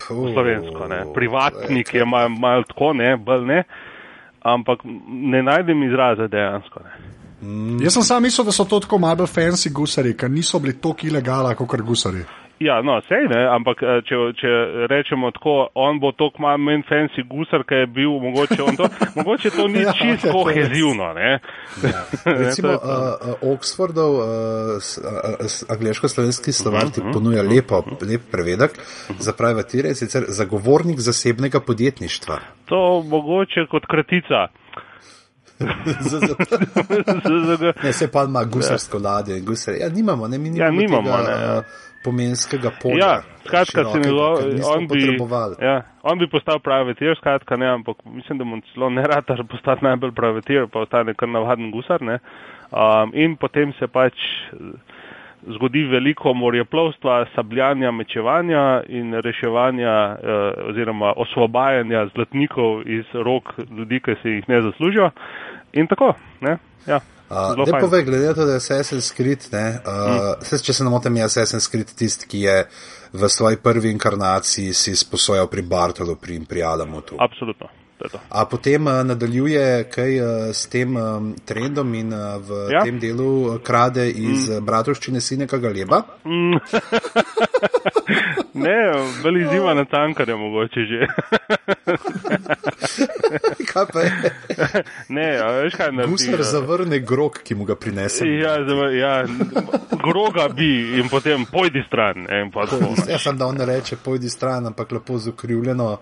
[0.00, 3.60] Puh, slovensko, ne, privatnik je malo mal tako, ne, bolj ne,
[4.54, 7.14] ampak ne najdem izraza dejansko, ne.
[7.82, 11.06] Jaz sem sam mislil, da so to tako malo fancy gusari, ker niso bili tako
[11.06, 12.24] ilegala kot gusari.
[12.58, 14.50] Ja, no, sej ne, ampak eh, če, če
[14.88, 18.88] rečemo tako, on bo to kmalo menj fancy gusar, kaj je bil, mogoče, on to,
[19.18, 21.38] mogoče to ni Ja, čisto ja, kohezivno, ne.
[22.24, 22.88] Recimo, Ne, to.
[22.88, 28.80] uh, uh, Oxfordov uh, angliško-slovenski slovar ti ponuja lepo, lep prevedek
[29.20, 32.40] za privatire, sicer zagovornik zasebnega podjetništva.
[32.72, 34.48] To mogoče kot kratica.
[37.82, 39.74] Ne, se pa ima gusarsko ladje in gusar.
[39.80, 41.62] Ja, nimamo, ne, mi nimamo, Ja, nimamo, tega, ne, ja.
[42.04, 43.06] pomenskega polja.
[43.06, 44.12] Ja, skratka, se ker
[44.52, 45.00] nismo on, bi,
[45.64, 49.84] ja, on bi postal privateer, skratka ne, ampak mislim, da mu celo ne rata postati
[49.84, 52.18] najbolj privateer, pa ostane kar navaden gusar, ne.
[52.70, 54.14] Um, in potem se pač
[55.54, 64.16] zgodi veliko morjeplovstva, sabljanja, mečevanja in reševanja eh, oziroma osvobajanja zlatnikov iz rok ljudi, ki
[64.22, 65.10] se jih ne zaslužijo.
[65.72, 67.00] In tako, ne, ja.
[67.30, 67.80] Uh, fajn.
[67.80, 70.58] povej, glede na to, da je Assassin's Creed, ne, uh, mm.
[70.62, 72.60] če se ne motim, je Assassin's Creed tisti, ki je
[73.12, 77.00] v svoji prvi inkarnaciji si sposojal pri Bartolu, pri Imperialamu.
[77.00, 77.18] tu.
[77.18, 77.66] Absolutno.
[78.28, 82.78] A potem uh, nadaljuje kaj uh, s tem um, trendom in uh, v ja.
[82.78, 82.84] Ja.
[82.84, 84.64] tem delu krade iz mm.
[84.66, 86.02] bratovščine sineka Galeba.
[88.56, 91.06] Ne, bolj izziva na tankarja mogoče že.
[93.72, 94.12] Kaj pa je?
[95.08, 95.26] ne,
[95.62, 96.12] veš kaj naredi?
[96.12, 98.24] Gusar zavrne grog, ki mu ga prinese.
[98.24, 99.26] Ja, zava- ja,
[100.04, 102.24] groga bi in potem pojdi stran.
[102.28, 102.76] ne, In pa ne.
[103.12, 105.96] Jaz sem da on reče, pojdi stran, ampak lepo zukrivljeno a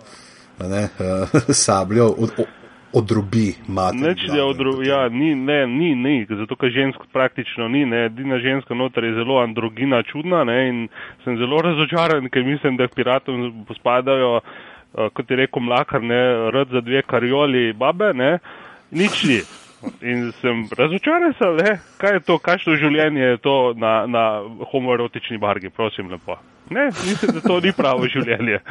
[0.61, 2.47] ne, uh, sabljo od, od,
[2.95, 4.01] odrobi mater.
[4.01, 8.39] Neč je odru, ja, ni, ne, ni, ni, zato ker žensk praktično ni, ne, edina
[8.39, 10.87] ženska noter je zelo androgina čudna, ne, in
[11.25, 16.23] sem zelo razočaran, ker mislim, da piratom pospadajo, uh, kot je rekel Mlakar, ne,
[16.55, 18.39] rad za dve karjoli babe, ne,
[18.91, 19.43] nič ni.
[20.01, 24.25] In sem razočaran, ne, kaj je to, kakšno življenje je to na, na
[24.73, 26.37] homoerotični bargi, prosim lepo.
[26.71, 28.61] Ne, mislim, da to ni pravo življenje.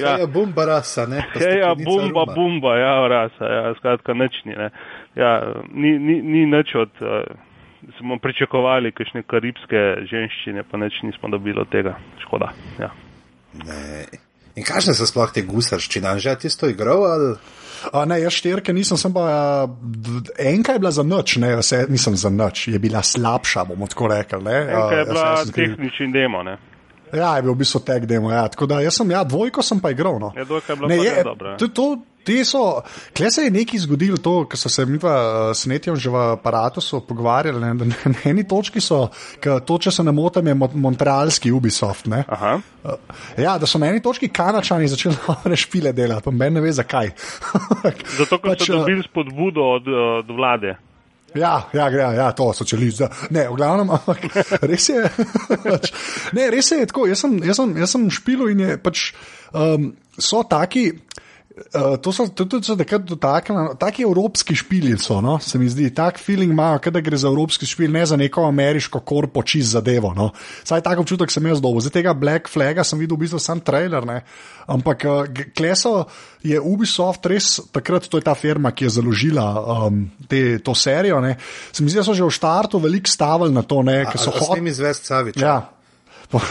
[0.00, 1.24] Ja, ja bumba rasa, ne.
[1.40, 2.34] Ja, ja, bumba, ruma.
[2.34, 4.70] bumba, ja, rasa, ja, skratka, nič ni, ne.
[5.16, 5.32] Ja,
[5.72, 7.24] ni, ni, ni nič od, uh,
[7.98, 12.92] smo pričakovali kakšne karibske ženščine, pa nič nismo dobili od tega, škoda, ja.
[13.64, 14.06] Ne.
[14.56, 16.16] In kakšne so sploh te gusarščine?
[16.22, 17.04] Že ti to igral?
[17.04, 17.34] Ali?
[17.92, 21.56] A, ne, jaz štirke nisem, sem pa a, d- enka je bila za noč, ne,
[21.56, 24.42] vse, nisem za noč, je bila slabša, bomo tako rekli.
[24.44, 26.56] Ne, Enka je A, bila tehnični demo, ne?
[27.14, 28.32] Ja, je bil v bistvu tek demo.
[28.32, 28.48] Ja.
[28.48, 30.18] Tako da jaz sem, ja, dvojko sem pa igral.
[30.18, 30.32] No.
[30.36, 31.86] Ja, dvojka je bila ne, je, dobra, to, to,
[32.26, 32.82] te so,
[33.16, 36.10] kle se je nekaj zgodilo, to, ko so se mi pa uh, s Netjem že
[36.10, 39.06] v aparatu pogovarjali, ne, na, na eni točki so,
[39.40, 42.10] to, če se ne motim, je mon- montrealski Ubisoft.
[42.10, 42.24] Ne.
[42.28, 42.58] Aha.
[42.82, 42.98] Uh,
[43.38, 46.72] Ja, da so na eni točki kanačani začeli nove špile delati, pa meni ne ve
[46.72, 47.12] zakaj.
[48.18, 49.88] Zato, ker Pač, so eh, dobili spodbudo od,
[50.18, 50.76] od vlade.
[51.36, 53.12] Ja, ja, ja, ja to socializem.
[53.30, 54.26] Ne, v glavnem, ampak
[54.70, 55.02] res je.
[55.64, 55.92] Pač,
[56.36, 57.06] ne, res je tako.
[57.10, 59.10] Jaz sem, jaz sem, jaz sem špil in je pač
[59.52, 60.88] um, so taki.
[61.56, 65.88] Uh, to so tudi so takrat dotaknili, taki evropski špili so, no, se mi zdi,
[65.94, 70.12] tak feeling imajo, da gre za evropski špil, ne za neko ameriško korpo čist zadevo.
[70.14, 70.30] No.
[70.64, 71.80] Saj tak občutek sem jaz dobil.
[71.80, 74.20] Zdaj tega Black Flaga sem videl v bistvu sam trailer, ne.
[74.68, 75.24] ampak uh,
[75.56, 76.04] Kleso
[76.44, 79.48] je Ubisoft res takrat, to je ta firma, ki je založila
[79.88, 81.24] um, te, to serijo.
[81.24, 81.38] Ne.
[81.72, 84.36] Se mi zdi, da so že v štartu veliko stavili na to, ker so
[84.92, 85.40] Savič.
[85.40, 85.72] Ja.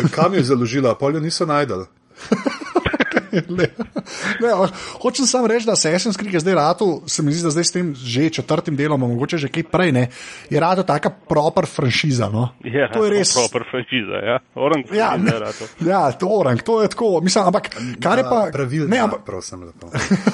[0.10, 1.86] Kam je založila, poljo niso najdel.
[4.42, 4.50] Ne,
[5.02, 7.72] hočem samo reči, da Assassin's Creed je zdaj rado, se mi zdi, da zdaj s
[7.72, 10.08] tem že četrtim delom, a mogoče že kaj prej, ne,
[10.50, 12.30] je rado taka proper franšiza.
[12.30, 12.50] No.
[12.64, 13.34] Je, to je res.
[13.34, 14.40] Proper franšiza, ja.
[14.56, 15.34] Orang Ja, ne,
[15.86, 17.20] ja, to, orang, to je tako.
[17.24, 17.70] Mislim, ampak
[18.02, 18.48] kar je pa.
[18.54, 19.90] Pravilno, Ne, ampak, prosim, lepo.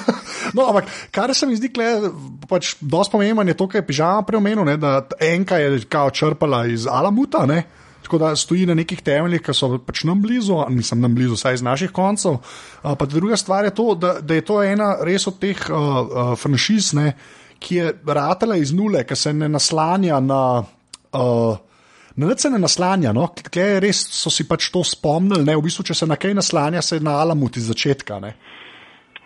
[0.56, 2.10] no, ampak kar se mi zdi, kle,
[2.48, 6.66] pač dosti pomembno je to, kar je pižama preomenil, ne, da enka je kao črpala
[6.66, 7.46] iz Alamuta.
[7.46, 7.62] Ne,
[8.12, 11.54] Tako da stoji na nekih temeljih, ki so pač nam blizu, nisem nam blizu, saj
[11.56, 12.42] iz naših koncev.
[12.82, 16.34] Pa druga stvar je to, da, da je to ena res od teh uh, uh,
[16.36, 17.14] franšiz, ne,
[17.56, 20.44] ki je ratela iz nule, ki se ne naslanja na.
[21.12, 21.56] Uh,
[22.12, 23.30] Na nič se ne naslanja, no?
[23.32, 26.98] Tle res so si pač to spomnili, v bistvu, če se na kaj naslanja, se
[27.00, 28.18] na Alamut iz začetka.
[28.20, 28.34] Ne?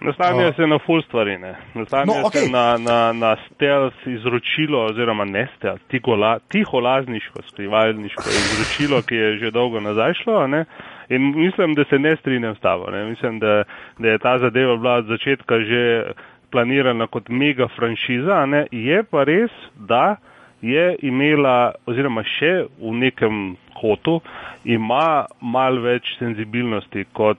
[0.00, 1.54] Naslanja se na full stvari, ne.
[1.74, 2.44] Naslanja No, no, okay.
[2.44, 9.38] se na, na, na stealth izročilo, oziroma ne stealth, tihola, tiholazniško, skrivalniško izročilo, ki je
[9.38, 10.64] že dolgo nazaj šlo, ne.
[11.08, 13.04] In mislim, da se ne strinjam s tabo, ne.
[13.04, 13.62] Mislim, da,
[13.98, 16.12] da je ta zadeva bila od začetka že
[16.50, 18.66] planirana kot mega franšiza, ne.
[18.70, 20.16] Je pa res, da
[20.60, 24.20] je imela, oziroma še v nekem hotu,
[24.64, 27.38] ima mal več senzibilnosti, kot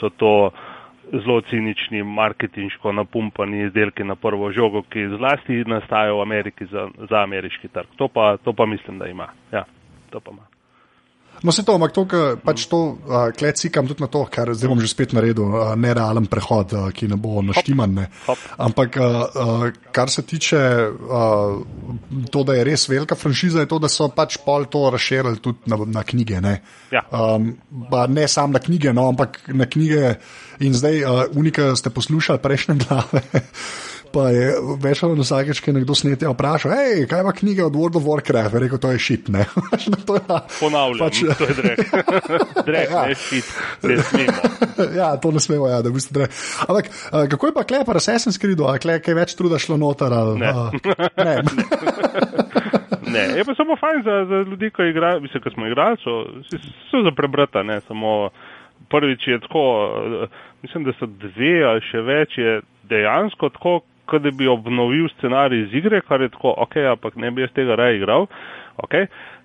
[0.00, 0.32] so to
[1.12, 7.22] zelo cinični, marketinško napumpani izdelki na prvo žogo, ki zlasti nastajajo v Ameriki za, za
[7.22, 7.96] ameriški trg.
[7.96, 9.28] To pa, to pa mislim, da ima.
[9.52, 9.64] Ja,
[10.10, 10.57] to pa ima.
[11.42, 14.70] No, se to, ampak to, kar pač to, uh, klecikam tudi na to, kar zdaj
[14.70, 17.94] bom že spet naredil, uh, nerealen prehod, uh, ki ne bo naštiman.
[17.94, 18.06] Ne.
[18.58, 19.06] Ampak, uh,
[19.38, 21.60] uh, kar se tiče uh,
[22.30, 25.70] to, da je res velika franšiza, je to, da so pač pol to razširili tudi
[25.70, 26.42] na, na knjige.
[26.44, 26.58] Ne.
[26.90, 27.04] Ja.
[27.12, 27.54] Um,
[28.08, 30.16] ne samo na knjige, no, ampak na knjige.
[30.64, 33.22] In zdaj, uh, unika ste poslušali prejšnje glave.
[34.18, 34.46] Pa je
[34.82, 38.56] večer na vsakeč, ki nekdo snete vprašal, hej, kaj ima knjiga od World of Warcraft,
[38.56, 39.44] je rekel, to je šit, ne.
[40.08, 40.22] to je,
[40.58, 41.78] Ponavljam, pač, to je drek.
[42.68, 43.04] drek, Ja.
[43.06, 43.46] ne šit,
[43.86, 44.50] ne smemo.
[45.00, 46.26] ja, to ne smemo, ja, da bi se dre.
[46.66, 50.10] Ampak uh, kako je pa klepar Assassin's Creed, a kle, kaj več truda šlo noter?
[50.10, 50.50] Ali, Ne.
[50.50, 50.74] Uh,
[51.22, 51.34] ne.
[53.08, 56.58] Ne, je pa samo fajn za, za ljudi, ki igrajo, mislim, ki smo igralci, so,
[56.90, 58.28] so za prebrata, ne samo
[58.90, 59.62] prvič je tako,
[60.24, 60.26] eh,
[60.62, 65.66] mislim, da so dve ali še več, je dejansko tako, kot da bi obnovil scenarij
[65.66, 68.28] iz igre, kar je tako, ok, ampak ne bi jaz tega raje igral,
[68.76, 68.94] ok,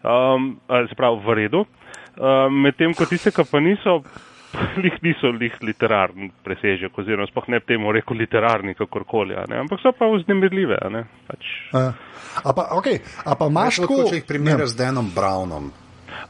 [0.04, 0.54] um,
[0.90, 1.66] se pravi v redu.
[2.14, 4.00] Um, Medtem ko tiste, ki pa niso,
[4.84, 9.64] lih niso lih literarni presežek, oziroma sploh ne bi temu rekel literarni kakorkoli, a ne,
[9.66, 11.54] ampak so pa vznemirljive, a ne, pač.
[11.74, 11.90] Uh,
[12.44, 14.04] a pa, okay, a pa imaš tako.
[14.10, 15.72] če jih primerjaš z Danom Brownom.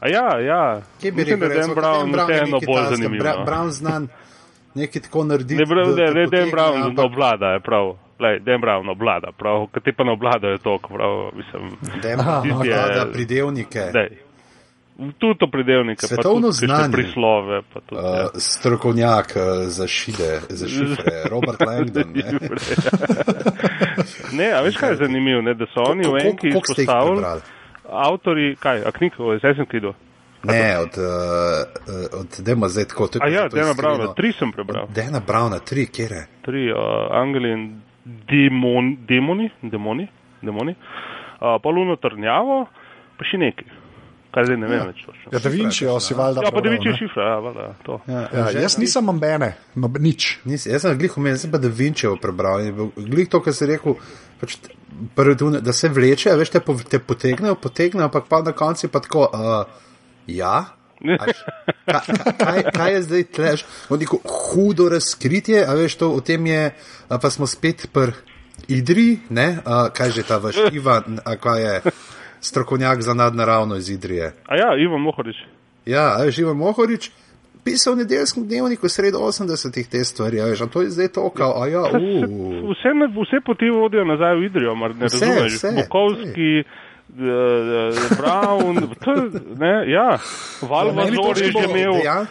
[0.00, 0.80] A ja, ja.
[1.00, 3.22] Kje bi rekel, da je Dan Brown vseeno bolj zanimiv.
[3.24, 3.44] No.
[3.44, 4.08] Brown znan
[4.74, 5.54] nekaj tako narediti.
[5.56, 7.86] Ne, da- ne, da ne, Dan potegne, Brown ampak obvlada, je prav.
[8.20, 9.66] Lej, Dan Brown obvlada, prav.
[9.68, 11.62] Kaj ti pa ne obvladajo toliko, prav, mislim.
[12.00, 13.82] Dan Aha, Brown tisti je- vlada pridevnike.
[13.92, 14.08] Dej.
[15.18, 16.92] Tudi to predelnike, pa Svetovno tudi znanje.
[16.92, 17.62] prislove.
[17.64, 18.28] Pa tudi, Uh, ja.
[18.36, 22.12] strokovnjak uh, za šide, za šifre, Robert Langdon.
[22.12, 22.30] Ne?
[24.32, 27.16] ne, a veš kaj je zanimivo, ne, da so oni v enki izpostavili.
[27.16, 27.40] prebrali?
[27.86, 29.94] Avtori, kaj, a knjig o Assassin's Creedu?
[30.44, 33.06] Ne, od, uh, od Dema zdaj tako.
[33.08, 33.74] to je A ja, iskreno.
[33.74, 34.86] Browna, tri sem prebral.
[34.88, 36.26] Dana Browna, tri, kjer je?
[36.42, 36.78] tri uh,
[37.12, 40.08] angeli in demon, demoni, demoni,
[40.42, 40.74] demoni.
[40.74, 42.66] Uh, pa luno trnjavo,
[43.18, 43.64] pa še neki.
[44.34, 45.30] Kaj zdaj ne vem več točno.
[45.30, 46.42] Ja, da Vinci, si valjda.
[46.42, 46.94] Ja, pa da prebral, viči ne?
[46.98, 47.98] šifra, ja, valjda, to.
[48.08, 48.22] Ja,
[48.60, 50.40] jaz nisem ambene, no, nič.
[50.44, 51.70] Nis, jaz sem glih omenil, sem pa Da
[52.18, 52.60] prebral.
[52.60, 53.94] in je bil Glih to, kar si rekel,
[54.40, 54.56] pač,
[55.14, 58.86] prvi tune, da se vleče, veš, te, po- te potegnejo, potegnejo, ampak pa na koncu
[58.86, 59.64] je pa tako, uh,
[60.26, 60.64] ja,
[61.84, 63.64] Ka, ka, kaj, kaj je zdaj tleš?
[63.90, 66.70] Neko hudo razkritje, a veš, to, o tem je,
[67.08, 68.14] pa smo spet pri
[68.68, 69.58] Idri, ne?
[69.66, 71.74] A, kaj že ta vaš Ivan, a kaj je
[72.40, 74.32] strokovnjak za nadnaravno iz Idrije.
[74.48, 75.36] A ja, Ivan Mohorič.
[75.86, 77.10] Ja, a veš, Ivan Mohorič.
[77.64, 81.30] Pisal v nedeljskem dnevniku sred 80-ih te stvari, a veš, a to je zdaj to,
[81.32, 82.24] kao, a ja, uh.
[82.72, 85.52] Vse, vse poti vodijo nazaj v Idrijo, mar ne Vse, razumeš?
[85.56, 90.18] vse, Bukovski, eh, eh, Brown, je- ne, ja,
[90.60, 92.00] Valvazor je že imel.
[92.02, 92.26] Ja,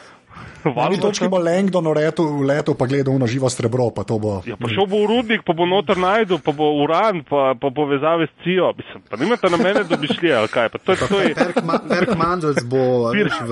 [0.63, 4.39] eni točki bo Langdon letel, letel pa gledal na živo srebro, pa to bo.
[4.43, 7.67] Ja, pa šel bo v rudnik, pa bo noter najdel, pa bo uran, pa, pa
[7.69, 8.71] povezave s cijo.
[8.71, 10.69] Mislim, pa nimate na mene domišljije, ali kaj.
[10.69, 13.51] Pa to, je- to je, Perk, Ma, Perk Mandels bo, veš, v,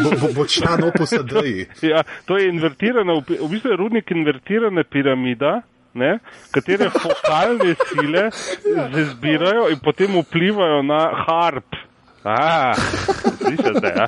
[0.00, 1.66] bo, bo, bo član opusa Dej.
[1.84, 5.62] ja, to je invertirana, v bistvu je rudnik invertirana piramida.
[5.92, 6.18] Ne,
[6.50, 11.66] katere fokalne sile se zbirajo in potem vplivajo na harp.
[12.22, 12.76] Ah,
[13.36, 14.06] slišite, ja?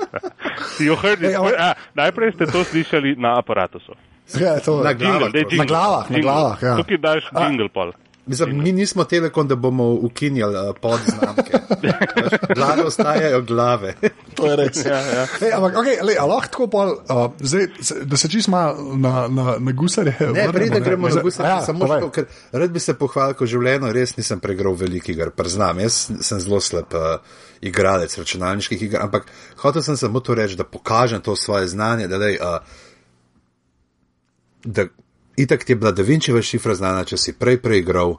[0.79, 1.23] It.
[1.25, 3.97] Ej, ampak- Ah, najprej ste to slišali na aparatusu.
[4.35, 5.33] Ja, to, Na glavah.
[5.33, 6.75] daj Na glavah, na glavah, ja.
[6.77, 7.91] Tukaj daš jingle pol.
[8.27, 11.59] Mislim, mi nismo telekom, da bomo ukinjali uh, podznamke.
[12.57, 13.95] Glave ostajajo glave.
[14.35, 14.85] to je res.
[14.87, 15.27] Ja, ja.
[15.41, 18.95] Ej, ampak, okay, lej, a lahko tako pol, uh, zdaj, se- da se čist malo
[18.97, 20.15] na, na, na gusarje.
[20.21, 23.35] Ne, vrnemo, preden gremo na Zdaj- gusa, ja, samo to, ker rad bi se pohvalil,
[23.35, 27.19] ko v življenju res nisem pregral velikih iger, priznam, jaz sem zelo slab uh,
[27.61, 32.19] igralec računalniških iger, ampak hotel sem samo to reči, da pokažem to svoje znanje, da,
[32.19, 32.59] dej, uh,
[34.65, 34.87] da
[35.43, 38.17] itak ti je bila Da Vinčeva šifra znana, če si prej preigral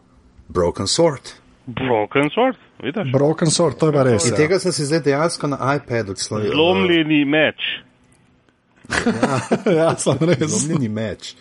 [0.50, 1.34] Broken Sword.
[1.66, 3.12] Broken sword, vidiš?
[3.14, 4.26] Broken sword, to je pa res.
[4.26, 4.38] In Ja.
[4.38, 6.52] tega sem si zdaj dejansko na iPadu odslovil.
[6.52, 7.62] Zlomljeni meč.
[9.72, 10.44] ja, sem res.
[10.44, 11.36] Zlomljeni meč,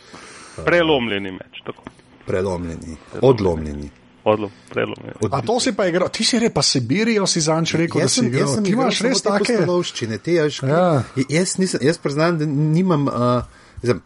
[0.58, 1.62] Prelomljeni meč.
[1.66, 1.82] Tako.
[2.24, 3.90] prelomljeni, odlomljeni.
[4.24, 5.16] Odlom, prelomljeni.
[5.20, 8.04] Od, A to si pa igral, ti si rekel, pa Sibirijo si zanč rekel, da
[8.04, 8.40] Jaz si sem, igral.
[8.40, 9.38] jaz sem Ti igral imaš res take.
[9.56, 10.68] pustolovščine, te jaz, Ja.
[10.68, 11.24] ja.
[11.30, 13.42] jaz, nisem, jaz priznam, da nimam uh,
[13.82, 13.96] re,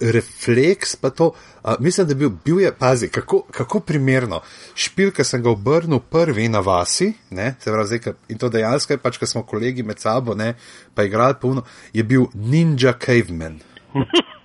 [0.00, 1.32] refleks, pa to,
[1.64, 4.40] uh, mislim, da bil, bil je, pazi, kako, kako primerno.
[4.74, 8.92] Špil, ki sem ga obrnil prvi na vasi, ne, se pravi, zdaj, in to dejansko
[8.92, 10.54] je pač, ko smo kolegi med sabo, ne,
[10.94, 13.60] pa igrali polno, je bil Ninja Caveman.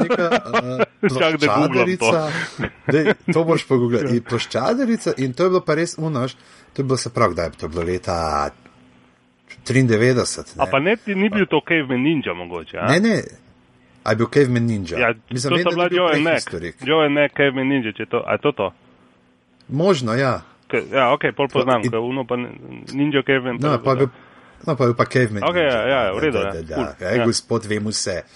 [0.00, 0.82] Neka uh,
[1.18, 1.56] Čak, da
[1.98, 2.30] to.
[2.92, 4.08] Dej, to boš pogooglal.
[4.14, 6.34] In ploščadarica, in to je bilo pa res unož,
[6.72, 8.16] to je bilo se prav, kdaj je to bilo leta
[9.66, 10.56] 93.
[10.56, 12.88] A Ne, pa ne, ti ni bil to Caveman Ninja mogoče, a?
[12.88, 13.22] ne, ne.
[14.04, 14.98] A je bil Caveman Ninja?
[14.98, 16.46] Ja, Mislim, to da bila Joe and Mac.
[16.80, 18.72] Joe and Mac, Caveman Ninja, če to, a je to to?
[19.68, 20.42] Možno, ja.
[20.66, 23.60] Ke- Ja, ok, pol poznam, In- ker uno pa Ninja Caveman.
[23.62, 24.08] No, pa je bil,
[24.66, 25.42] no, pa je bil pa Caveman.
[25.46, 25.78] Ok, Ninja.
[25.86, 27.10] ja, ja, v redu, Da, ja, da, da, cool, da.
[27.12, 27.24] Ej, ja.
[27.26, 28.16] gospod, vem vse.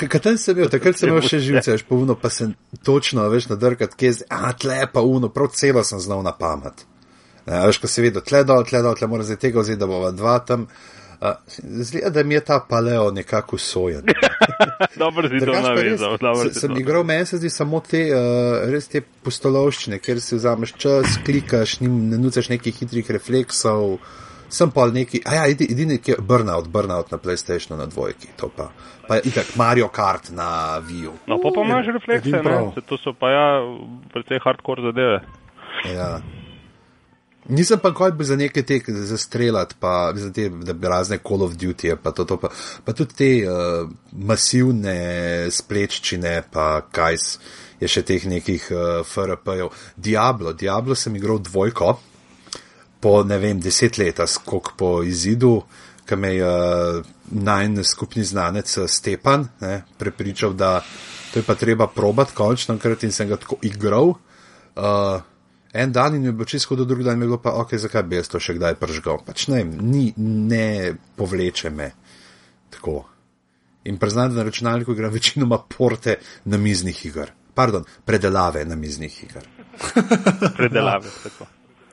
[0.00, 2.54] Kaj sem bil, takrat sem imel še živce, veš, povno pa sem
[2.86, 6.32] točno, veš, nadrkat, kje je, zdaj, a tle pa uno, prav celo sem znal na
[6.34, 6.82] pamet.
[7.46, 9.86] Ja, veš, ko si videl, tle dol, tle dol, tle mora zdaj tega vzeti, da
[9.90, 10.66] bova dva tam.
[10.66, 10.99] Uh,
[11.58, 14.02] Zgleda, da mi je ta paleo nekako usojen.
[15.02, 16.16] Dobro si to res, navezal,
[16.52, 20.72] si Sem igral, meni se zdi samo te, uh, res te postolovščine, kjer si vzameš
[20.80, 23.98] čas, klikaš, nim, ne nucaš nekih hitrih refleksov.
[24.50, 28.32] Sem pa neki, a ja, edi- edini, ki je burnout, burnout na PlayStationu na dvojki,
[28.40, 28.70] to pa.
[29.06, 31.12] Pa je itak Mario Kart na Wii.
[31.28, 32.72] No, pa pa imaš reflekse, edini ne?
[32.74, 33.46] Se To so pa ja,
[34.14, 35.20] precej hardcore zadeve.
[35.94, 36.18] Ja.
[37.48, 40.50] Nisem pa kaj bi za neke te za streljati, pa za te
[40.82, 42.48] razne Call of Duty, pa, to, to, pa,
[42.84, 47.16] pa tudi te uh, masivne spleččine, pa kaj
[47.80, 49.72] je še teh nekih uh, FRP-jev.
[49.96, 51.94] Diablo, Diablo sem igral dvojko,
[53.00, 55.62] po ne vem, deset leta, skok po izidu,
[56.04, 60.80] ki me je uh, najn skupni znanec eh, Stepan ne, prepričal, da
[61.32, 64.14] to je pa treba probat končno enkrat in sem ga tako igral.
[64.74, 65.22] Uh,
[65.72, 68.02] en dan in je bilo čisto do drug dan, mi je bilo pa, ok, zakaj
[68.02, 69.20] bi jaz to še kdaj pržgal.
[69.26, 71.90] Pač ne, ni, ne povleče me
[72.70, 73.04] tako.
[73.84, 77.30] In priznam, da na računalniku igram večinoma porte na miznih iger.
[77.54, 79.46] Pardon, predelave na miznih iger.
[80.58, 81.08] Predelave.
[81.22, 81.46] tako.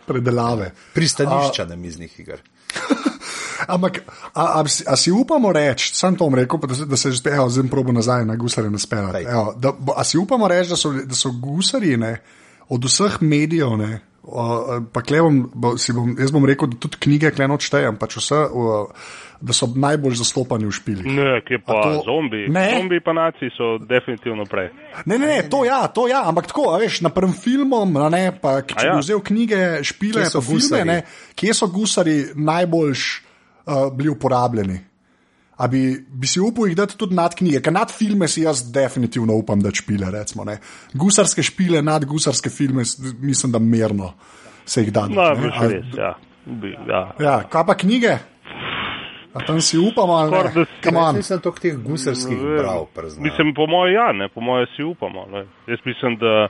[0.08, 0.72] Predelave.
[0.94, 2.42] Pristanišča na miznih iger.
[3.68, 3.98] Ampak,
[4.34, 6.98] a, a, si- a si upamo reči, sam to bom rekel, pa da se, da
[6.98, 8.70] se že zdaj, zdaj probo nazaj na gusarje.
[9.26, 12.22] Evo, da, bo- A si upamo reči, da so, da so gusarji ne,
[12.70, 14.44] od vseh medijev, ne, o,
[14.94, 18.18] pa klej bom, bo, si bom, jaz bom rekel, da tudi knjige kleno odštejem, pač
[18.20, 18.90] vse, o,
[19.40, 21.06] da so najbolj zastopani v špilih.
[21.06, 22.48] Ne, kje pa A to- zombi.
[22.50, 22.66] Ne.
[22.76, 24.72] Zombi pa naci so definitivno prej.
[25.06, 28.32] Ne, ne, ne, to ja, to ja, ampak tako, a veš, napram filmom, a ne,
[28.42, 28.96] pa če ja.
[28.98, 30.86] bi vzel knjige, špile, Kje so pa filme, gusarji?
[30.90, 30.98] ne,
[31.38, 34.80] kje so gusari najbolj uh, bili uporabljeni.
[35.58, 38.62] A bi, bi si upal jih dati tudi nad knjige, ker nad filme si jaz
[38.74, 40.12] definitivno upam, da špile.
[40.14, 40.60] Recimo, ne.
[40.94, 42.84] Gusarske špile, nad gusarske filme,
[43.20, 44.14] mislim, da merno.
[44.68, 45.08] se jih da.
[45.08, 45.52] No, ne?
[45.56, 46.14] A- res, ja.
[46.46, 47.12] Bi, ja.
[47.20, 48.18] Ja, kaj pa knjige?
[49.34, 50.54] A tam si upamo, ali Skoraj,
[50.84, 50.98] da ne?
[51.00, 51.16] on.
[51.16, 53.24] Nisem toliko teh gusarskih prav preznal.
[53.24, 55.26] Mislim, po mojem, ja, ne, po mojem si upamo.
[55.32, 55.46] Ne.
[55.68, 56.48] Jaz mislim, da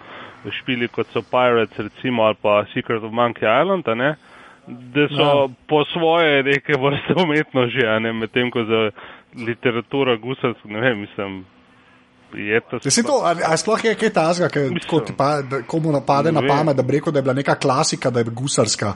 [0.62, 4.16] špili kot so Pirates, recimo, ali pa Secret of Monkey Island, a ne,
[4.68, 5.48] da so Ja.
[5.68, 8.82] po svoje neke vrste umetno že, a ne, medtem ko za
[9.48, 11.46] literaturo gusarsko, ne vem, mislim,
[12.34, 12.90] je to.
[12.90, 14.50] Saj to, a, a sploh je kaj tazga,
[14.90, 17.56] ko ti pa, da, komu napade na pamet, da bi rekel, da je bila neka
[17.56, 18.94] klasika, da je gusarska.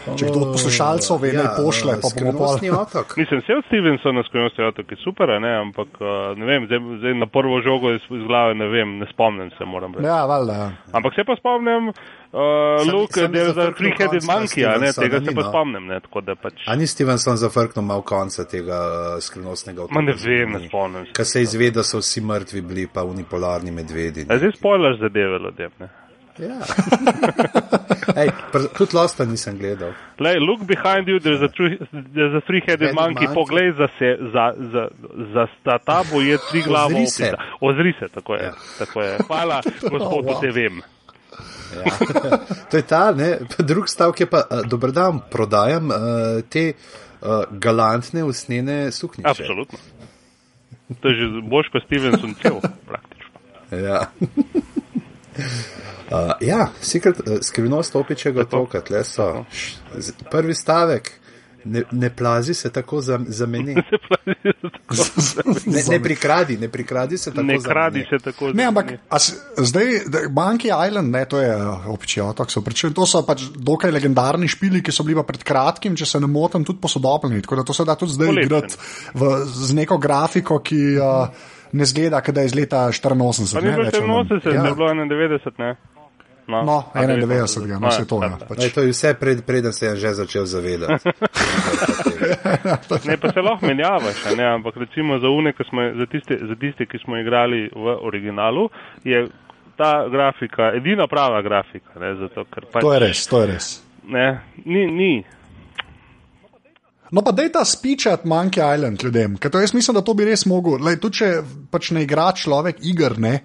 [0.00, 2.12] Če kdo od poslušalcev ve, da je pošle, pa bomo.
[2.14, 3.16] Skrivnostni otok.
[3.20, 6.08] Mislim, vse od Stevensona skrivnosti otok je super, a ne, ampak uh,
[6.40, 9.64] ne vem, zdaj, zdaj na prvo žogo iz, iz glave ne vem, ne spomnim se,
[9.64, 10.06] moram reči.
[10.06, 10.54] Ja, valjda.
[10.62, 10.70] ja.
[10.92, 12.40] Ampak se pa spomnim, uh,
[12.80, 15.48] Sem- Luke, da je za three-headed monkey, a ne, tega ni, se pa no.
[15.52, 16.64] spomnim, ne, tako da pač.
[16.66, 19.94] A ni Stevenson zafrknil malo konca tega uh, skrivnostnega otoka?
[20.00, 21.16] Ma ne vem, ne spomnim se.
[21.20, 24.26] Ker se izve, da so vsi mrtvi bili, pa unipolarni medvedi.
[24.28, 25.99] A zdaj spoiler zadeve ljudem, ne.
[26.40, 26.60] Ja.
[28.22, 29.92] Ej, pr, tudi Losta nisem gledal.
[30.18, 31.76] Lej, look behind you, there's a, three,
[32.14, 33.34] there's a three-headed Headed monkey, monkey.
[33.34, 34.88] poglej za, se, za, za,
[35.34, 37.22] za, za tabo je tri glavo Ozri se.
[37.24, 37.36] opisa.
[37.60, 38.42] Ozri se, tako je.
[38.42, 38.52] Ja.
[38.78, 39.18] Tako je.
[39.26, 39.60] Hvala,
[39.90, 40.40] gospodu, wow.
[40.40, 40.80] te vem.
[41.76, 41.84] Ja.
[42.70, 43.38] to je ta, ne?
[43.58, 45.96] Drug stavek je pa, uh, dober dan, prodajam uh,
[46.48, 49.30] te uh, galantne usnjene suknjiče.
[49.30, 49.78] Absolutno.
[51.00, 53.30] To je že boš kot Stevenson cel, praktično.
[53.70, 54.10] Ja.
[56.10, 59.44] Uh, ja, secret, uh, skrivnost opičega otoka, tle so.
[59.48, 61.10] Š, z- Prvi stavek,
[61.64, 63.76] ne, ne plazi se tako za, za meni.
[65.66, 68.50] Ne, ne prikradi, ne prikradi se tako Ne za kradi se tako.
[68.50, 71.54] Ne, ampak a s- zdaj, da- Monkey Island, ne, to je
[71.86, 75.44] občji otok, se pričujem, to so pač dokaj legendarni špili, ki so bili pa pred
[75.44, 77.42] kratkim, če se ne motim, tudi posodobljeni.
[77.42, 78.74] Tako da to se da tudi zdaj igrati
[79.14, 81.28] v- z neko grafiko, ki uh,
[81.72, 83.54] ne zgleda, da je iz leta 84.
[83.54, 84.26] Pa ni ne, bilo več ali manj.
[84.26, 84.62] 84, Ja.
[84.62, 84.68] ja.
[84.68, 85.76] je bilo 91, ne?
[86.50, 88.30] No, 91, no, se to je.
[88.30, 88.58] ja, Pač.
[88.64, 91.06] Ej, to je vse, pred, preden se je že začel zavedati.
[93.06, 96.38] Ne, pa se lahko menjavaš, a ne, ampak recimo za, une, ki smo, za, tiste,
[96.48, 98.68] za tiste, ki smo igrali v originalu,
[99.04, 99.28] je
[99.76, 101.94] ta grafika edina prava grafika.
[102.00, 103.68] Ne, zato, ker pač, To je res, to je res.
[104.08, 104.26] Ne,
[104.64, 105.12] ni, ni.
[107.10, 110.28] No, pa dej ta spičat Monkey Island ljudem, ker to jaz mislim, da to bi
[110.28, 110.78] res mogel.
[110.78, 111.30] Lej, tudi če
[111.70, 113.40] pač ne igra človek igr, ne,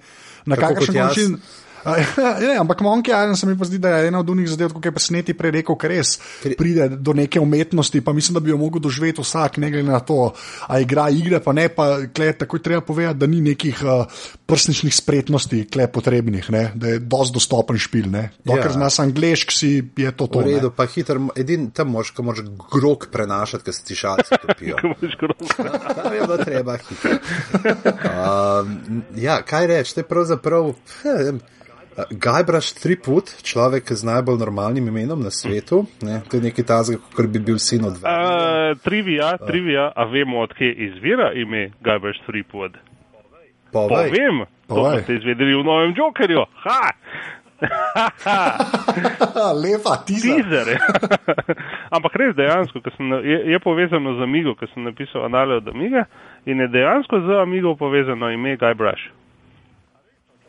[0.46, 1.22] na kakršen jaz.
[1.86, 2.48] Način.
[2.48, 4.86] Ne, ampak Monkey Island se mi pa zdi, da je ena od unih zadev, kot
[4.86, 6.18] je presneti prej rekel, ker res
[6.58, 10.00] pride do neke umetnosti, pa mislim, da bi jo mogel doživeti vsak, ne glede na
[10.00, 10.34] to,
[10.68, 14.06] a igra igre, pa ne, pa kle, tako je treba povedati, da ni nekih uh,
[14.46, 18.30] prsničnih spretnosti kle potrebnih, ne, da je dosti dostopen špil, ne.
[18.44, 18.72] Dokler Ja.
[18.72, 18.74] ja.
[18.74, 20.40] znaš anglišk, si je to to.
[20.40, 20.52] V ne.
[20.56, 24.78] redu, pa hiter, edin tam moš, ko moš grog prenašati, ker se ti šalci topijo.
[25.96, 27.18] Tam je bilo treba hitro.
[28.16, 30.72] Um, ja, kaj reči, to je pravzaprav.
[31.02, 31.38] hm,
[31.96, 37.32] Gajbraš Triput, človek z najbolj normalnim imenom na svetu, ne, to je nekaj tazga, kot
[37.32, 38.04] bi bil sin od vas.
[38.04, 42.76] Uh, trivia, trivia, a vemo, odkje izvira ime Garbage Threepwood?
[43.72, 44.12] Povej.
[44.12, 45.00] Povem, to Povej.
[45.00, 46.44] boste izvedeli v novem Jokerju.
[46.68, 46.84] Ha!
[49.64, 50.36] Lepa, tiza.
[50.36, 50.76] Teaser.
[51.96, 56.12] Ampak res dejansko, sem, je, je povezano z Amigo, ker sem napisal anale od Amiga
[56.44, 59.16] in je dejansko z Amigo povezano ime Guybrush.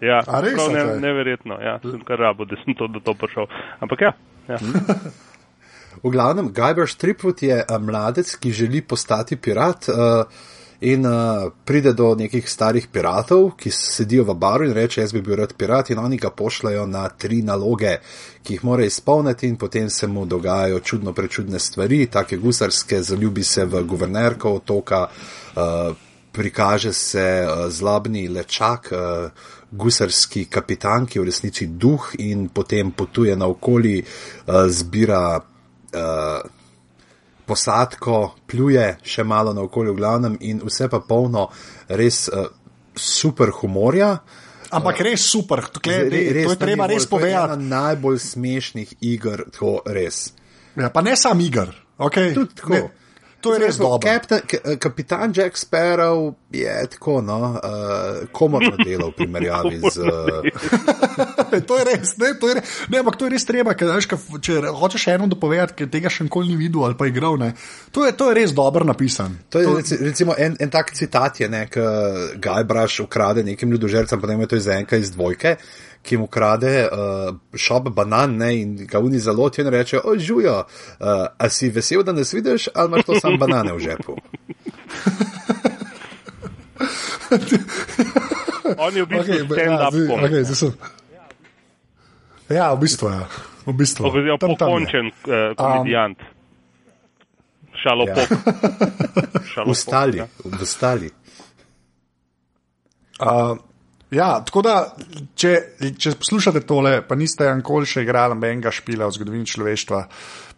[0.01, 3.49] Ja, res, prav ne, neverjetno, ja, sem kar rabo, da sem to do to prišel.
[3.81, 4.13] Ampak ja,
[4.49, 4.61] ja.
[6.03, 9.89] V glavnem, Gajbraš Triput je a, mladec, ki želi postati pirat.
[9.89, 15.15] Uh, In uh, pride do nekih starih piratov, ki sedijo v baru in reče: Jaz
[15.17, 17.95] bi bil rad pirat, in oni ga pošljajo na tri naloge,
[18.45, 23.45] ki jih mora izpolniti, in potem se mu dogajajo čudno prečudne stvari, take gusarske, zaljubi
[23.45, 25.97] se v guvernerko otoka, uh,
[26.33, 32.93] prikaže se uh, zlobni lečak, uh, gusarski kapitan, ki je v resnici duh in potem
[32.93, 35.41] potuje naokoli, uh, zbira.
[35.97, 36.53] Uh,
[37.47, 41.47] posadko, pljuje še malo na okolju, v glavnem, in vse pa polno
[41.89, 42.49] res uh,
[42.97, 44.17] super humorja.
[44.75, 47.55] Ampak res super, tukaj, Re- res, to je treba res to je povedati.
[47.55, 50.33] Ena najbolj smešnih iger, tako res.
[50.75, 51.71] Ja, pa ne sam igr.
[52.03, 52.35] Okay?
[52.35, 52.75] Tudi tako.
[52.75, 53.06] Ne,
[53.47, 54.03] to je res dobro.
[54.03, 57.61] Kapitan, k- kapitan Jack Sparrow je tako, no, uh,
[58.33, 60.03] komorno delo v primerjavi z.
[60.03, 60.43] Uh,
[61.69, 64.09] to je res, ne, to je res, ne, ampak to je res treba, ker, veš,
[64.11, 67.53] ka, če hočeš eno dopovedati, ki tega še nikoli ni videl ali pa igral, ne,
[67.91, 69.39] to, je, to je res dobro napisan.
[69.51, 71.87] To je reci- recimo en, en tak citat, je, ne, ki
[72.43, 75.57] Gajbraš ukrade nekim ljudožercem, potem je to iz enka iz dvojke,
[76.07, 80.59] ki mu ukrade uh, šop banan ne, in ga uni zalotijo in reče: O, žujo,
[80.63, 80.67] uh,
[81.39, 84.17] a si vesel, da nas vidiš, ali imaš to sam banane v žepu?
[88.79, 90.79] On je v bistvu Okay, stand-up ja, okay, sem-
[92.51, 93.15] ja, v bistvu je.
[93.19, 93.27] Ja.
[93.67, 94.03] v bistvu.
[94.07, 94.59] Oziroma, tam, tam je.
[94.59, 96.19] pokončen uh, komedijant.
[97.77, 98.29] Šalopop.
[99.53, 100.27] Šalopop, Vstali, ja.
[100.61, 101.09] vstali.
[103.21, 103.57] Uh,
[104.11, 104.77] ja, tako da,
[105.35, 105.53] če,
[105.99, 110.05] če poslušate tole, pa niste nikoli še igrali nobenega špila v zgodovini človeštva,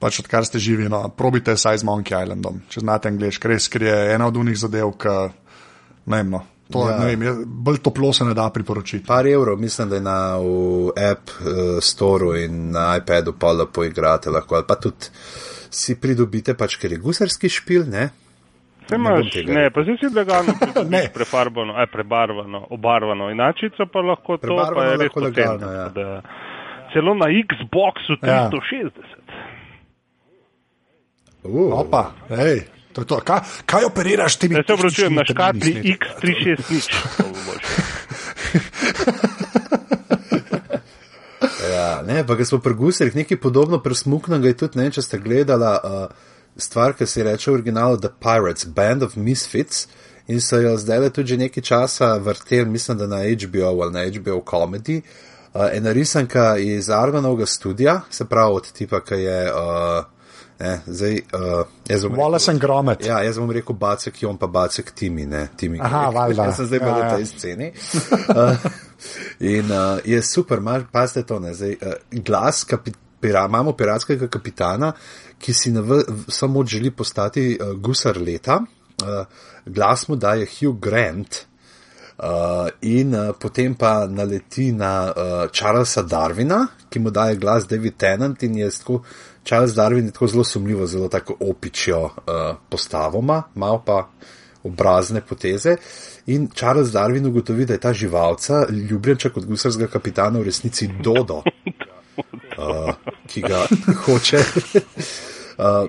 [0.03, 3.88] pač odkar ste živi, no, probite saj z Monkey Islandom, če znate angliški, res, ker
[3.88, 5.16] je ena od unih zadev, ki,
[6.09, 6.99] ne vem, no, to, Ja.
[7.01, 9.07] vem, je, bolj toplo se ne da priporočiti.
[9.07, 10.18] Par evrov, mislim, da je na
[11.11, 15.09] app uh, storu in na iPadu pa lepo igrate lahko, ali pa tudi
[15.70, 18.09] si pridobite, pač ker je gusarski špil, ne?
[18.89, 20.53] Se Ne imaš, tega ne, pa si si legalno
[20.89, 21.03] Ne.
[21.14, 23.30] prefarbano, aj prebarvano, obarvano.
[23.30, 25.89] Inačica pa lahko to, pa Prebarvano je res legalno, ja.
[25.89, 26.22] tako da
[26.93, 28.49] Celo na Xboxu Ja.
[28.51, 28.91] 360.
[31.45, 33.20] Uh, Opa, hej, to to.
[33.24, 34.49] Kaj, kaj operiraš ti?
[34.53, 37.16] Jaz se obračujem na škatli X360.
[37.16, 37.66] to bo boljše.
[41.70, 45.18] Ja, ne, pa ko smo pri gusarjih, nekaj podobno presmuknega je tudi, ne če ste
[45.22, 45.91] gledala uh,
[46.59, 49.86] stvar, ki se reče v originalu The Pirates, Band of Misfits.
[50.26, 54.02] In so jo zdaj tudi že nekaj časa vrteli, mislim, da na HBO ali na
[54.11, 55.00] HBO Comedy.
[55.54, 59.52] Uh, ena risanka iz Argonovega studia, se pravi od tipa, ki je.
[59.52, 60.04] Uh,
[60.61, 63.06] ne, zdaj, uh, jaz bom rekel- Wallace and Gromit.
[63.06, 65.78] Ja, jaz bom rekel Bacek, on pa Bacek Timi, ne Timi.
[65.80, 66.44] Aha, valjda.
[66.50, 67.04] Jaz sem zdaj Ja, malo ja.
[67.04, 67.72] na tej sceni.
[68.28, 68.70] Uh,
[69.40, 70.59] in uh, je super,
[70.92, 71.92] pazite to, ne, zdaj, uh,
[72.24, 74.92] glas, kapi, pira, imamo piratskega kapitana,
[75.39, 75.82] ki si na
[76.28, 78.61] samo želi postati uh, gusar leta.
[79.03, 79.26] Uh,
[79.66, 81.49] glas mu daje Hugh Grant.
[82.18, 87.95] Uh, in uh, potem pa naleti na uh, Charlesa Darwina, ki mu daje glas David
[87.97, 89.03] Tennant in je tako,
[89.45, 92.11] Charles Darwin je tako zelo sumljivo, zelo tako opičjo uh,
[92.68, 94.09] postavoma, malo pa
[94.62, 95.76] obrazne poteze.
[96.26, 101.43] In Charles Darwin ugotovi, da je ta živalca, ljubljenček od gusarskega kapitana, v resnici Dodo,
[102.59, 102.95] uh,
[103.30, 103.66] ki ga
[104.05, 104.45] hoče.
[105.59, 105.88] uh,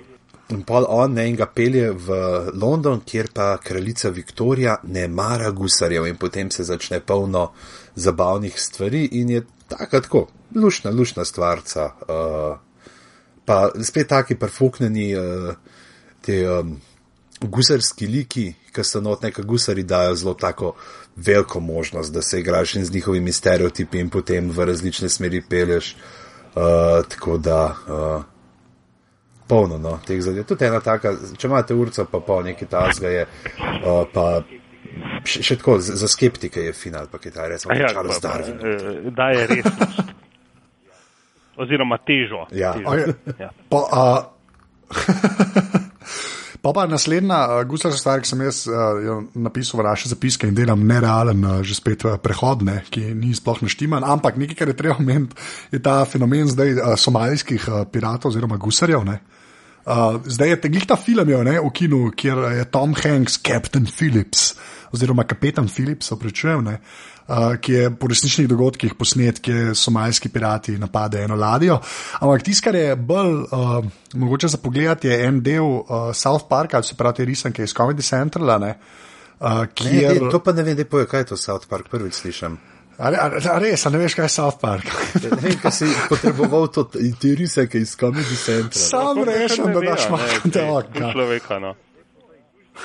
[0.49, 2.15] In pol on ne in ga pelje v
[2.57, 7.51] London, kjer pa kraljica Viktorija ne mara gusarjev in potem se začne polno
[7.95, 11.85] zabavnih stvari in je taka tako, lušna, lušna stvarca.
[12.01, 12.57] Uh,
[13.45, 15.53] pa spet taki perfuknjeni uh,
[16.25, 16.73] te um,
[17.41, 20.73] gusarski liki, ki so not neka gusari dajo zelo tako
[21.15, 25.93] veliko možnost, da se igraš in z njihovimi stereotipi in potem v različne smeri pelješ.
[26.55, 27.61] Uh, tako da.
[27.85, 28.38] Uh,
[29.49, 30.45] polno no, teh zadev.
[30.45, 34.27] Tudi ena taka, če imate urca, pa pol neki tasga je, uh, pa
[35.25, 38.29] še, še tako, za, za skeptike je final, pa kaj ta recimo, Ja, Charles pa-
[38.29, 38.57] pa, Darwin.
[38.61, 39.99] eh, Daje resnost.
[41.59, 42.45] Oziroma težo.
[42.55, 42.71] Ja.
[42.77, 42.87] težo.
[42.87, 43.35] Okej.
[43.41, 43.49] Ja.
[43.67, 44.21] Pa, uh,
[46.63, 47.39] pa pa naslednja
[47.97, 52.05] stvar, ki sem jaz uh, napisal v naše zapiske in delam nerealen, uh, že spet
[52.23, 55.35] prehod, ne, ki ni sploh naštiman, ampak nekaj, kar je treba omeniti,
[55.75, 59.03] je ta fenomen zdaj uh, somalijskih uh, piratov oziroma gusarjev.
[59.07, 59.19] Ne.
[59.89, 63.87] Uh, zdaj je teglih ta film je, ne, v kinu, kjer je Tom Hanks, Captain
[63.89, 64.51] Phillips,
[64.93, 66.75] oziroma kapetan Phillips, oprečujem, ne,
[67.25, 71.79] uh, ki je po resničnih dogodkih posnet, kjer somalijski pirati napadejo eno ladjo.
[72.21, 73.79] Ampak tisto, kar je bolj uh,
[74.13, 78.05] mogoče za pogled, je en del uh, South Parka, se pravi te risanke iz Comedy
[78.05, 78.75] Centrala, ne,
[79.39, 80.21] uh, Ne, kjer.
[80.21, 82.61] ne, to pa ne vem, da poje, kaj je to South Park, prvič slišim.
[82.99, 84.87] A, a, a res, a ne veš, kaj je South Park.
[85.23, 88.75] Ne vem, kaj si potreboval to, te riseke iz Comedy Centra.
[88.79, 91.11] Sam rešem, da daš malo teoka.
[91.13, 91.75] Človeka, no.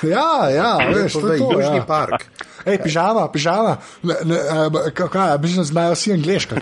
[0.02, 1.50] Ja, ja, veš, to je to.
[1.52, 1.86] Južni ja.
[1.86, 2.26] park.
[2.66, 3.76] Ej, pižama, pižama.
[4.04, 6.54] Eh, kaj, mislim, znajo vsi angliško.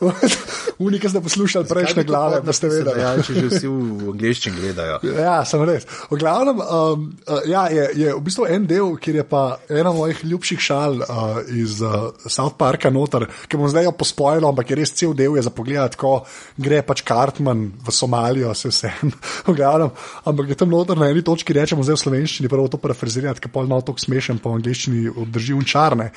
[0.78, 3.00] Unika ste poslušali prejšnje glave, da ste vedeli.
[3.06, 4.98] Ja, če že vsi v angliščini gledajo.
[5.16, 5.86] Ja, sem res.
[6.10, 9.42] V glavnem, um, uh, ja, je, je v bistvu en del, kjer je pa
[9.72, 14.44] ena mojih ljubših šal uh, iz uh, South Parka noter, ki bom zdaj jo pospojil,
[14.48, 16.18] ampak je res cel del je za pogled, ko
[16.60, 18.92] gre pač Cartman v Somalijo, se vse.
[19.48, 19.92] v glavnem,
[20.28, 23.52] ampak je tam noter na eni točki rečemo zdaj v slovenščini, prvo to parafrazirati, ker
[23.54, 26.10] pol na to smešen, pa v angliščini obdrži unčarne,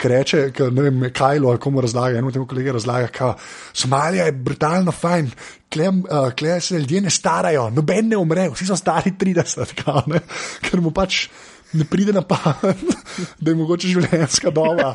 [0.00, 3.34] ker reče, ker ne vem, Kajlo komu razlaga, eno temu kolege razlaga, ka
[3.72, 5.30] Somalija je brutalno fajn.
[5.72, 10.02] Klem, uh, klem se ljudje ne starajo, noben ne umre, vsi so stari 30, kao,
[10.06, 10.22] ne?
[10.62, 11.26] ker mu pač
[11.72, 12.84] ne pride na pamet,
[13.42, 14.92] da je mogoče življenjska doba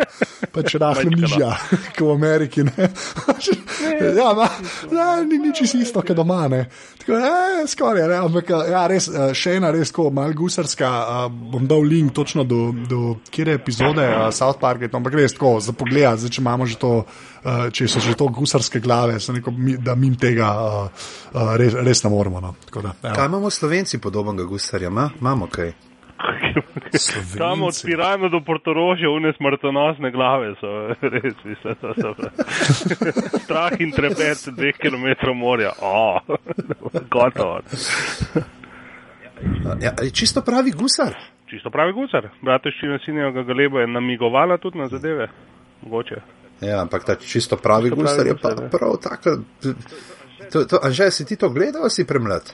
[0.51, 1.21] pač rahlo Majčka, no.
[1.21, 1.51] nižja,
[1.95, 2.65] kot v Ameriki.
[2.67, 2.89] Ne?
[4.17, 4.47] ja, ma,
[4.91, 6.45] ne, ni nič isto, kot doma.
[6.51, 6.65] Ne?
[7.01, 11.25] Tako, ne, skoraj, ne, ampak ja, res, eh, še ena res tako mal gusarska, uh,
[11.31, 13.01] bom dal link točno do, do
[13.33, 16.93] kjer epizode uh, South Parka, ampak res tako za pogled, zdaj če imamo že to,
[17.03, 21.77] uh, če so že to gusarske glave, neko, mi, da mim tega uh, uh, res,
[21.77, 22.43] res ne moremo.
[22.43, 22.55] No.
[22.71, 23.15] Da, ja.
[23.15, 24.91] Kaj imamo slovenci podobnega gusarja?
[24.93, 25.09] Ma?
[25.21, 25.90] Imamo kaj?
[27.37, 32.13] Tam od Pirana do Portorožja, une smrtonosne glave so res, mislim, da so
[33.43, 35.71] strah in trepet dveh kilometrov morja.
[35.81, 36.19] O,
[37.09, 37.61] gotovo.
[39.81, 41.15] Ja, je čisto pravi gusar.
[41.49, 42.29] Čisto pravi gusar.
[42.41, 45.27] Brateščina sinjega galeba je namigovala tudi na zadeve.
[45.81, 46.21] Mogoče.
[46.61, 48.69] Ja, ampak ta čisto pravi Čisto pravi gusar je pa gusar, ja.
[48.69, 49.37] prav tako.
[50.51, 52.53] To, to, Anže, si ti to gledal, si premlad?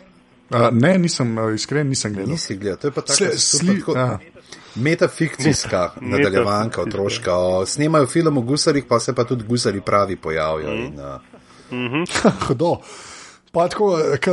[0.49, 2.31] Uh, ne, nisem uh, iskren, nisem gledal.
[2.31, 4.19] Nisi gledal, to je pa tako Sle- sli- ja.
[4.75, 6.81] metafikcijska nadaljevanka, Metafikcijska.
[6.81, 7.35] otroška.
[7.35, 10.73] O, snemajo film o gusarjih, pa se pa tudi gusari pravi pojavijo.
[10.73, 10.83] Mhm.
[10.83, 10.99] In,
[12.25, 12.77] uh, Hudo.
[13.51, 14.31] Pa tako k,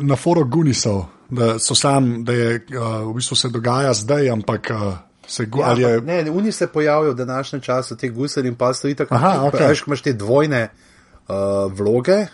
[0.00, 4.70] na foru Gunisov, da so sam, da je uh, v bistvu se dogaja zdaj, ampak
[4.70, 4.94] uh,
[5.26, 6.00] se gu, ja, je.
[6.00, 9.18] ne, oni se pojavijo v današnjem času, te gusari in pa stoji tako,
[9.60, 10.68] veš, ko imaš te dvojne.
[11.28, 11.36] Uh,
[11.72, 12.26] vloge uh,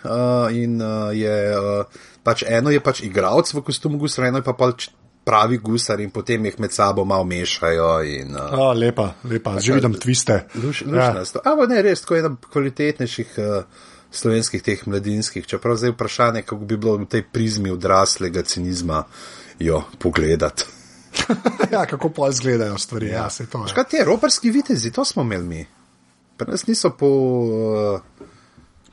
[0.51, 1.85] in uh, je uh,
[2.29, 4.89] pač eno je pač igralec v kostumu gusara, eno je pa pač
[5.25, 7.89] pravi gusar in potem jih med sabo malo mešajo.
[8.05, 10.45] In, uh, Oh, lepa, lepa, že vidim tviste.
[10.55, 10.89] Luš, Ja.
[10.89, 11.41] lušnasto.
[11.41, 11.51] Ja.
[11.53, 13.63] Ampak ne, res, tako je ena kvalitetnejših uh,
[14.09, 15.45] slovenskih teh mladinskih.
[15.45, 19.03] Čeprav zdaj je vprašanje, kako bi bilo v tej prizmi odraslega cinizma
[19.61, 20.65] jo pogledati.
[21.75, 23.11] ja, kako pa izgledajo stvari.
[23.13, 23.65] Ja, ja se to.
[23.69, 25.61] Škaj te roparski vitezi, to smo imeli mi.
[26.37, 27.05] Pri nas niso po.
[27.05, 28.01] Uh,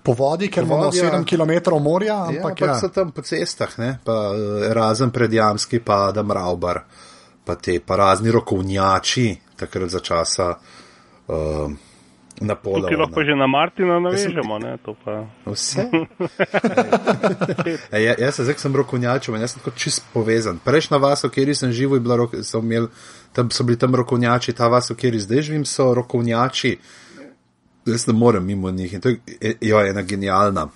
[0.07, 1.11] Po vodi, ker imamo vodi, ja.
[1.11, 2.79] 7 km morja, ja, ampak ampak ja.
[2.79, 3.97] so tam po cestah, ne?
[4.05, 6.85] pa uh, razen predjamski, pa Adam Raubar,
[7.45, 9.27] pa te pa razni rokovnjači,
[9.59, 11.75] takrat za časa uh,
[12.41, 12.89] Napoleona.
[12.89, 15.25] Tukaj lahko že na Martina navežemo, ne, to pa.
[15.49, 15.89] Vse.
[17.97, 20.61] e, ja, jaz se zdaj sem rokovnjačil jaz sem tako čist povezan.
[20.65, 22.91] Prejšnja vas, v kateri sem živel, bila so, imel,
[23.33, 26.77] tam, so bili tam rokovnjači, ta vas, v kateri zdaj živim, so rokovnjači.
[27.87, 30.69] Jaz ne morem mimo njih in to je, je, je ena genialna.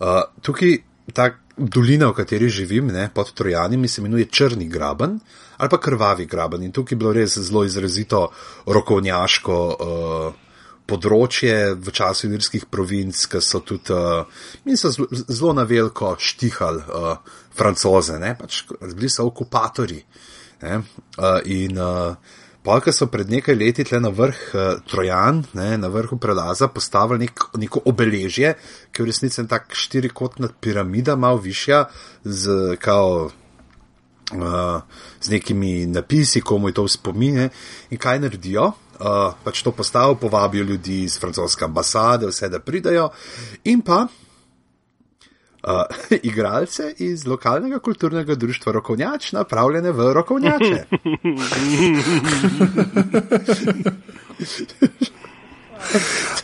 [0.00, 0.78] Uh, tukaj
[1.12, 5.18] ta dolina, v kateri živim, ne, pod Trojanimi, se imenuje Črni graben
[5.60, 6.62] ali pa Krvavi graben.
[6.62, 8.30] In tukaj je bilo res zelo izrazito
[8.66, 10.46] rokovnjaško uh,
[10.88, 14.24] področje v času irskih provinc, ki so tudi uh,
[14.64, 20.00] in so zelo, na veliko štihali uh, francoze, ne, pač bili so okupatori.
[20.64, 20.80] Ne,
[21.16, 22.16] uh, in uh,
[22.62, 27.24] Polka so pred nekaj leti tle na vrh uh, Trojan, ne, na vrhu prelaza, postavili
[27.24, 28.52] nek, neko obeležje,
[28.92, 31.86] ki je v resnici tak štirikotna piramida, malo višja,
[32.24, 33.30] z, kao,
[34.36, 37.48] uh, z nekimi napisi, komu je to v spomine.
[37.90, 38.72] In kaj naredijo?
[39.00, 43.08] Uh, pač to postavo, povabijo ljudi iz francoske ambasade, vse da pridajo,
[43.64, 44.04] in pa
[45.64, 45.82] uh,
[46.28, 50.84] igralce iz lokalnega kulturnega društva Rokovnjač, napravljene v Rokovnjače.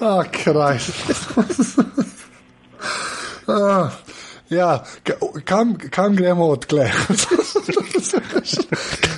[0.00, 0.78] Ah, kraj.
[3.46, 3.90] ah,
[4.50, 6.90] ja, ka- kam, kam gremo odkle?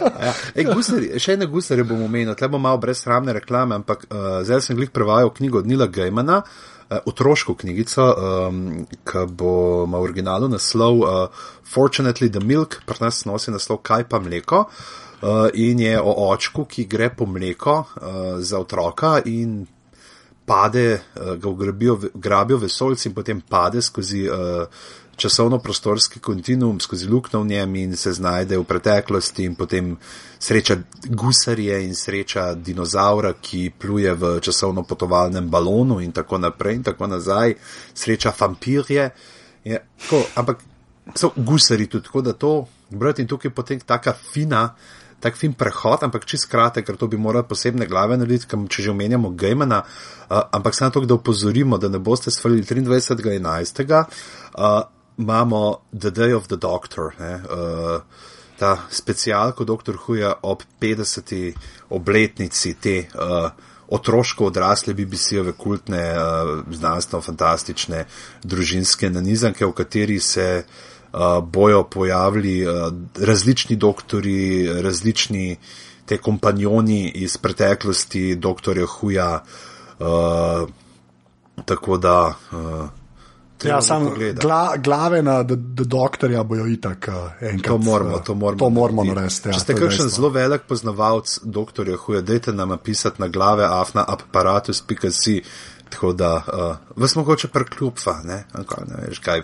[0.00, 0.32] Ja.
[0.54, 4.40] Ej, gusari, še ene gusare bom omenil, tle bom malo brez sramne reklame, ampak uh,
[4.46, 8.04] zdaj sem glih prevajal knjigo od Nila Gejmana, uh, otroško knjigico,
[8.48, 13.82] um, ki bo ima v originalu naslov uh, Fortunately the Milk, pri nas nosi naslov
[13.82, 14.64] Kaj pa mleko.
[15.18, 19.66] Uh, in je o očku, ki gre po mleko uh, za otroka in
[20.46, 24.64] pade, uh, ga ugrabijo, grabijo vesoljci in potem pade skozi uh,
[25.18, 29.96] časovno-prostorski kontinuum, skozi luknjo v njem in se znajde v preteklosti in potem
[30.38, 30.76] sreča
[31.08, 37.54] gusarje in sreča dinozaura, ki pluje v časovno-potovalnem balonu in tako naprej in tako nazaj,
[37.94, 39.10] sreča vampirje.
[39.64, 40.62] Je, tako, ampak
[41.14, 44.74] so gusari tudi, tako da to, brati in tukaj potem taka fina,
[45.20, 48.86] tak fin prehod, ampak čist kratek, ker to bi morali posebne glave narediti, kam, če
[48.86, 54.04] že omenjamo Gejmana, uh, ampak samo to, da upozorimo, da ne boste svalili 23.11.
[54.54, 54.86] Uh,
[55.18, 58.00] imamo The Day of the Doctor, ne, uh,
[58.58, 59.96] ta specialko Dr.
[59.96, 61.52] Huja ob 50.
[61.90, 63.50] obletnici te uh,
[63.88, 68.04] otroško odrasle BBC-ove kultne, uh, znanstveno-fantastične
[68.42, 75.56] družinske nanizanke, v kateri se uh, bojo pojavili uh, različni doktori, različni
[76.06, 79.42] te kompanjoni iz preteklosti doktorja Huja.
[79.98, 80.68] Uh,
[81.64, 82.34] tako da.
[82.52, 82.97] Uh,
[83.64, 84.04] Ja, sam
[84.34, 87.64] gla, glave na d- d- doktorja bojo itak uh, enkrat.
[87.64, 89.48] To moramo, to moramo, to moramo narediti.
[89.48, 90.08] Ja, Če ste kakšen dejstvo.
[90.10, 95.42] zelo velik poznavalec doktorja Huja, dajte nam napisati na glave afna.apparatus.si,
[95.88, 98.44] tako da uh, vas mogoče prekljupa, ne?
[98.52, 99.42] Kaj, ne veš, kaj.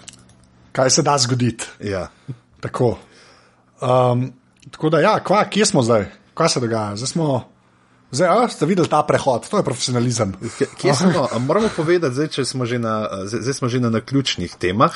[0.73, 1.67] Kaj se da zgoditi?
[1.81, 2.09] Ja.
[2.61, 2.99] Tako.
[3.81, 4.33] Um,
[4.71, 6.07] tako da, ja, kva, kje smo zdaj?
[6.35, 6.97] Kaj se dogaja?
[6.97, 7.49] Zdaj smo,
[8.15, 10.35] Zdaj, a, ste videli ta prehod, to je profesionalizem.
[10.79, 11.27] Kje, smo?
[11.33, 14.95] A Moramo povedati, zdaj, če smo že na, zdaj, smo že na naključnih temah.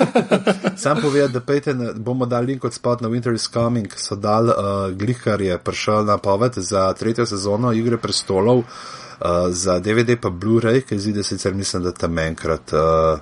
[0.82, 4.16] Sam povedati, da pejte, na, bomo dali link od spot na Winter is Coming, so
[4.16, 4.56] dal, uh,
[4.96, 10.80] Glihar je prišel na poved za tretjo sezono Igre prestolov, uh, za DVD pa Blu-ray,
[10.80, 13.20] ki zide sicer mislim, da tam enkrat uh,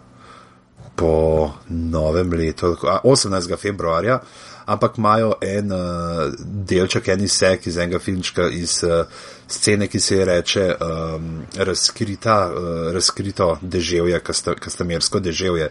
[0.95, 3.59] po novem letu, a, 18.
[3.59, 4.21] februarja.
[4.69, 9.07] Ampak imajo en uh, delček, en izsek iz enega filmčka, iz uh,
[9.49, 14.21] scene, ki se je reče um, razkrita, uh, razkrito deževje,
[14.61, 15.71] kastamersko deževje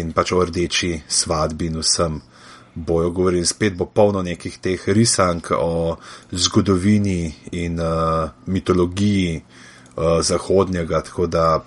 [0.00, 2.20] in pač o rdeči svadbi in vsem
[2.74, 3.46] bojo govorili.
[3.46, 5.96] Spet bo polno nekih teh risank o
[6.32, 11.60] zgodovini in uh, mitologiji uh, zahodnjega, tako da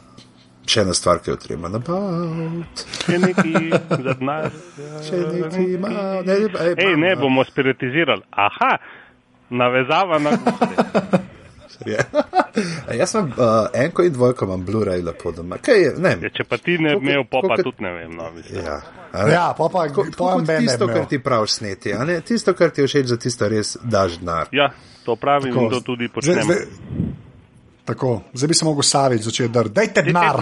[0.66, 2.86] še ena stvar, ki jo treba nabaviti.
[3.01, 3.53] Če neki
[3.89, 4.49] za denar.
[5.01, 5.89] Če neki ima,
[6.22, 8.22] ne, ej, Ej, ne bomo spiritizirali.
[8.32, 8.78] Aha,
[9.51, 11.20] navezava na guste.
[11.82, 11.97] Je.
[12.88, 13.34] A Jaz sem uh,
[13.76, 15.57] enko in dvojko, imam Blu-ray lepo doma.
[15.57, 16.30] Kaj je, ne Ja, vem.
[16.30, 18.12] če pa ti ne bi imel popa, Koliko- tudi ne vem.
[18.12, 18.62] No, mislim.
[18.62, 18.76] Ja,
[19.16, 19.32] ne?
[19.32, 20.68] Ja, pa pa Ko- to je meni.
[20.68, 22.20] tisto, kar ti praviš sneti, a ne?
[22.22, 24.47] Tisto, kar ti je všeč, za tisto res daš denar.
[24.53, 24.70] ja,
[25.03, 26.43] to pravim Tako, in to tudi zdaj- počnem.
[26.43, 26.68] zdaj-
[27.86, 29.74] Tako, zdaj bi se mogel saviti, začeti drti.
[29.74, 30.38] Dajte denar.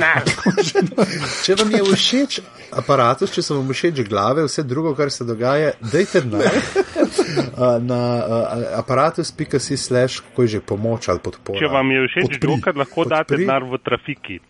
[1.45, 2.39] Če vam je všeč
[2.75, 8.01] aparatus, če so vam všeč glave, vse drugo, kar se dogaja, dajte denar uh, na
[8.19, 11.61] uh, aparatus.si slash, kako je že pomoč ali podpora.
[11.63, 12.37] Če vam je všeč.
[12.43, 13.45] Joker, lahko date Podpri.
[13.47, 14.39] denar v trafiki.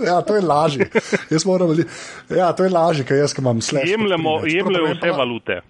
[0.00, 0.86] Ja, to je lažje.
[1.28, 1.84] Jaz moram reči,
[2.32, 3.84] ja, to je lažje, ker jaz, ki imam slash.
[3.90, 5.60] Jemljemo, vse pa- valute.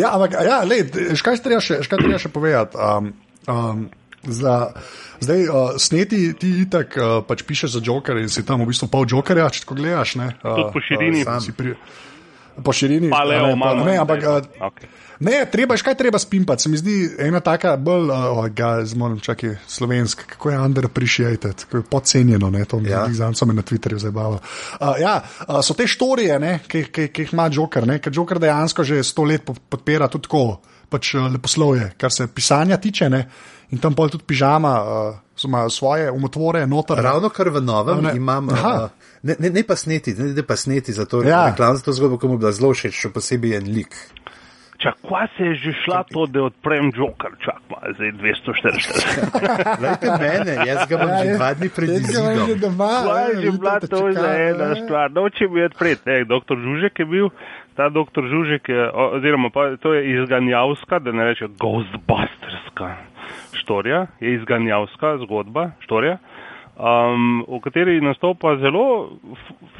[0.00, 0.86] Ja, ampak, ja, lej,
[1.18, 2.78] škaj treba še, škaj treba še povedati?
[2.78, 3.10] Um,
[3.50, 3.82] um,
[4.24, 4.72] za,
[5.20, 8.90] zdaj, uh, sneti ti itak uh, pač pišeš za Joker in si tam v bistvu
[8.92, 10.14] pol Jokerja, če tako gledaš.
[10.20, 11.24] Ne, uh, Tudi po širini.
[11.26, 11.40] sam.
[12.60, 13.10] Po širini.
[13.10, 13.84] Pa a Leo ne, pa- malo.
[13.84, 14.22] ne, ampak,
[14.62, 14.88] Okay.
[15.20, 16.62] Ne, treba, škaj treba spimpati.
[16.62, 21.76] Se mi zdi ena taka bolj, oh, ga, zmoram, čakaj, slovenska, kako je underappreciated, kako
[21.76, 22.98] je podcenjeno, ne, to mi Ja.
[22.98, 23.12] ja.
[23.12, 24.38] zanco me na Twitterju zabava.
[24.80, 28.12] Uh, ja, uh, so te štorije, ne, ki, ki, ki jih ima Joker, ne, ker
[28.14, 33.10] Joker dejansko že sto let po- podpira tudi tako, pač leposlovje, kar se pisanja tiče,
[33.10, 33.28] ne,
[33.70, 36.96] in tam pol tudi pižama, uh, so svoje umotvore noter.
[36.96, 38.16] Ravno kar v novem ne.
[38.16, 38.72] imam, Aha.
[38.84, 38.90] uh,
[39.22, 41.46] ne, ne, ne pa sneti, ne, ne pa sneti za to Ja.
[41.50, 43.94] reklam, za to zgodbo, ko mu je bila zelo všeč, še posebej en lik.
[44.80, 47.34] Čak, kva se je že šla to, da odprem Joker?
[47.44, 49.36] Čak, malo, zdaj 240.
[49.84, 52.80] Lejte mene, jaz ga imam že dva dni pred izidom.
[52.80, 55.12] Kva je že bila to za ena stvar?
[55.12, 56.00] Noče mi odpreti.
[56.08, 57.28] Ne, doktor Žužek je bil,
[57.76, 58.80] ta doktor Žužek je,
[59.20, 62.88] oziroma pa, to je izganjavska, da ne rečem ghostbusterska
[63.60, 66.16] štorija, je izganjavska zgodba, štorija,
[66.80, 69.12] um, v kateri nastopa zelo,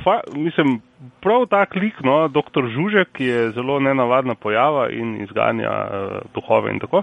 [0.05, 0.81] fa, mislim,
[1.25, 6.73] prav tak lik, no, doktor Žužek, ki je zelo nenavadna pojava in izganja uh, duhove
[6.75, 7.03] in tako.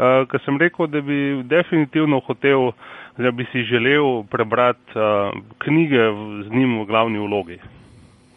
[0.00, 2.72] Uh, ker sem rekel, da bi definitivno hotel,
[3.20, 5.32] da bi si želel prebrati uh,
[5.64, 6.10] knjige
[6.46, 7.58] z njim v glavni vlogi.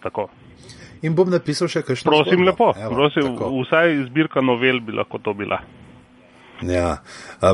[0.03, 0.27] Tako.
[1.03, 2.11] In bom napisal še kakšno.
[2.11, 2.51] Prosim zgodbo.
[2.51, 3.51] lepo, Evo, prosim, tako.
[3.63, 5.59] vsaj zbirka novel bi lahko to bila.
[6.61, 6.97] Ja,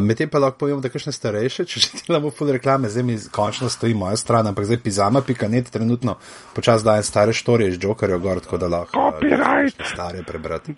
[0.01, 3.69] medtem pa lahko povem, da kakšne starejše, če že delamo full reklame, zdaj mi končno
[3.69, 6.17] stoji moja stran, ampak zdaj pizama.net trenutno
[6.55, 8.99] počas dajem stare štorije iz Jokerja gor, tako da lahko.
[8.99, 9.81] Copyright.
[9.93, 10.75] Stare prebrati.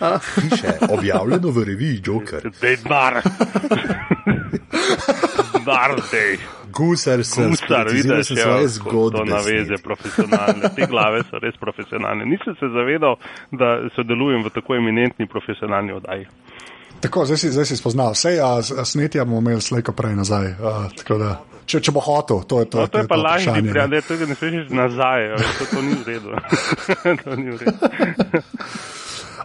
[0.00, 2.50] A, piše, objavljeno v reviji Joker.
[2.60, 3.20] Dej denar.
[5.52, 6.38] Denar, dej.
[6.72, 9.24] Gusar sem, Gusar, vidiš, ja, svoje to zgodbe.
[9.24, 9.82] naveze sneti.
[9.82, 10.68] profesionalne.
[10.76, 12.24] Te glave so res profesionalne.
[12.24, 13.16] Nisem se zavedal,
[13.52, 16.26] da sodelujem v tako eminentni profesionalni oddaji.
[17.06, 18.16] Tako, zdaj si, zdaj si spoznal.
[18.16, 18.36] Vse,
[18.84, 20.46] snetja bomo imeli slejko prej nazaj.
[20.58, 21.30] A, tako da,
[21.70, 22.82] če, če bo hotel, to je to.
[22.82, 23.70] No, to je pa lažje, ne.
[23.70, 26.28] prijatelj, tega ne smeš nazaj, to, to ni v redu.
[27.22, 27.78] to ni v redu.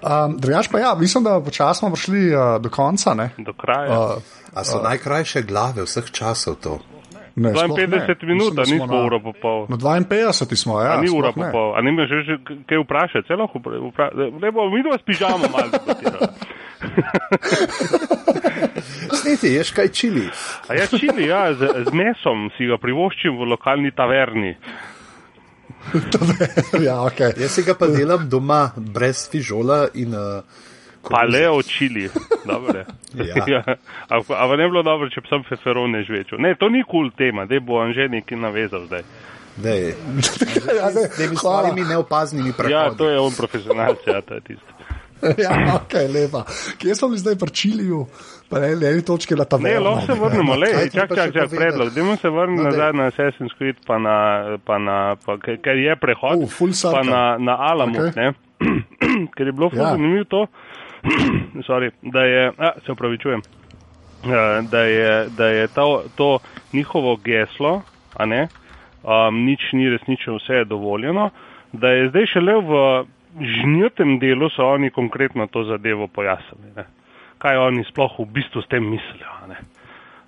[0.01, 3.13] Um, Drugač pa ja, mislim, da počasno smo prišli uh, do konca.
[3.13, 3.27] Ne?
[3.37, 4.17] Do kraja.
[4.17, 6.79] Uh, A so najkrajše glave vseh časov to?
[7.35, 7.87] ne, sploh ne.
[7.87, 9.65] 52 minut, da a smo na- uro pa pol.
[9.69, 10.97] Na 52 smo, ja.
[10.97, 12.33] A ni ura pa pol, a ne me že že
[12.67, 14.41] kaj vprašati, celo vprašati.
[14.41, 15.69] Ne bo, mi dva s pižamo malo.
[19.21, 20.29] Sneti, ješ kaj čili?
[20.67, 24.55] A ja, čili, ja, z, z mesom si ga privoščim v lokalni taverni.
[26.87, 27.33] ja, okay.
[27.41, 30.15] Jaz si ga pa delam doma, brez fižola in.
[30.15, 30.69] Uh,
[31.01, 32.09] Paleo čili,
[32.45, 32.83] dobro.
[33.17, 33.35] Ja.
[33.47, 33.63] ja.
[34.09, 36.37] A, a pa ne bilo dobro, če bi sem feferone žvečil.
[36.37, 39.01] Ne, to ni kul cool tema, da bo Anže nekaj navezal zdaj.
[39.57, 39.95] Dej,
[40.79, 41.67] ja, zdaj, s temi hvala.
[41.67, 42.73] svojimi neopaznimi prehodi.
[42.73, 44.80] Ja, to je on profesionalc, ja, to je tisto.
[45.43, 46.43] ja, ok, lepa.
[46.77, 48.05] Kje smo bili zdaj pri Čiliju?
[48.49, 49.79] Pa ne, na eni točki na Ne, taverno.
[49.81, 51.89] lahko se vrnemo, le, čak, čak, čak, predlog.
[51.89, 54.15] Dajmo se vrniti No, nazaj na Assassin's Creed, pa na,
[54.65, 56.49] pa na, pa, ker je prehod, Uh,
[56.83, 58.05] pa na, na Alamut, Ok.
[58.07, 58.15] okay.
[58.17, 58.33] ne.
[59.35, 59.81] ker je bilo Ja.
[59.81, 59.89] ja.
[59.89, 60.47] zanimivo to,
[61.67, 63.41] sorry, da je, a, se upravičujem,
[64.63, 66.39] da je, da je to, to
[66.73, 67.81] njihovo geslo,
[68.13, 68.47] a ne,
[69.03, 71.29] um, nič ni resnično, vse je dovoljeno,
[71.73, 72.71] da je zdaj šele v
[73.39, 76.73] žnjutem delu so oni konkretno to zadevo pojasnili.
[76.75, 76.85] Ne.
[77.41, 79.29] Kaj oni sploh v bistvu s tem mislijo.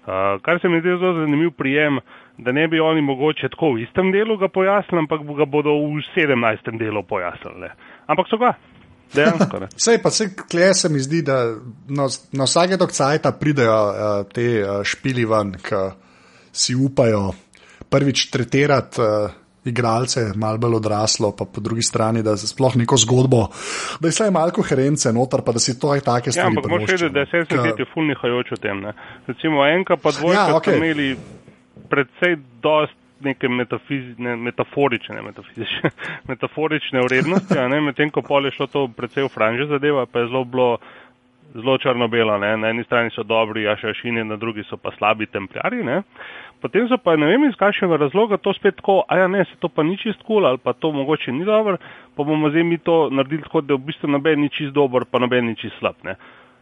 [0.03, 1.99] Uh, kar se mi zdi zelo zanimiv prijem,
[2.37, 6.01] da ne bi oni mogoče tako v istem delu ga pojasnili, ampak ga bodo v
[6.15, 6.77] 17.
[6.79, 7.59] delu pojasnili.
[7.59, 7.71] ne.
[8.07, 8.55] Ampak so ga.
[9.77, 11.53] Sej pa se kle se mi zdi, da
[11.89, 15.83] na, na vsake tok cajta pridejo uh, te uh, špili ven, ki
[16.51, 17.31] si upajo
[17.89, 22.97] prvič tretirati uh, igralce, malo bolj odraslo, pa po drugi strani, da se sploh neko
[22.97, 23.47] zgodbo,
[23.99, 26.47] da je vsaj malo koherence noter, pa da si to aj take Ja, stvari.
[26.47, 27.45] ampak moraš vedeti, da je no.
[27.45, 28.81] 70 let je ful nihajoč v tem.
[28.81, 28.93] Ne.
[29.27, 30.75] Recimo enka pa dvojka Ja, ja, okay.
[30.75, 31.07] so imeli
[31.89, 35.89] predvsej dost neke metafizične, metaforične, metafizične,
[36.27, 40.27] metaforične vrednosti, a medtem ko pol je šlo to predvsej v franže zadeva, pa je
[40.27, 40.77] zelo bilo
[41.53, 42.37] zelo črno-belo.
[42.37, 45.83] Na eni strani so dobri ašašini, na drugi so pa slabi templjarji.
[45.83, 46.01] Ne.
[46.63, 49.57] Potem so pa ne vem iz kakšnega razloga to spet tako, a ja ne, se
[49.59, 51.75] to pa ni čist kul cool, ali pa to mogoče ni dobro,
[52.15, 55.19] pa bomo zdaj mi to naredili tako, da v bistvu noben ni čist dober, pa
[55.19, 55.99] noben ni čist slab.
[56.07, 56.15] Ne.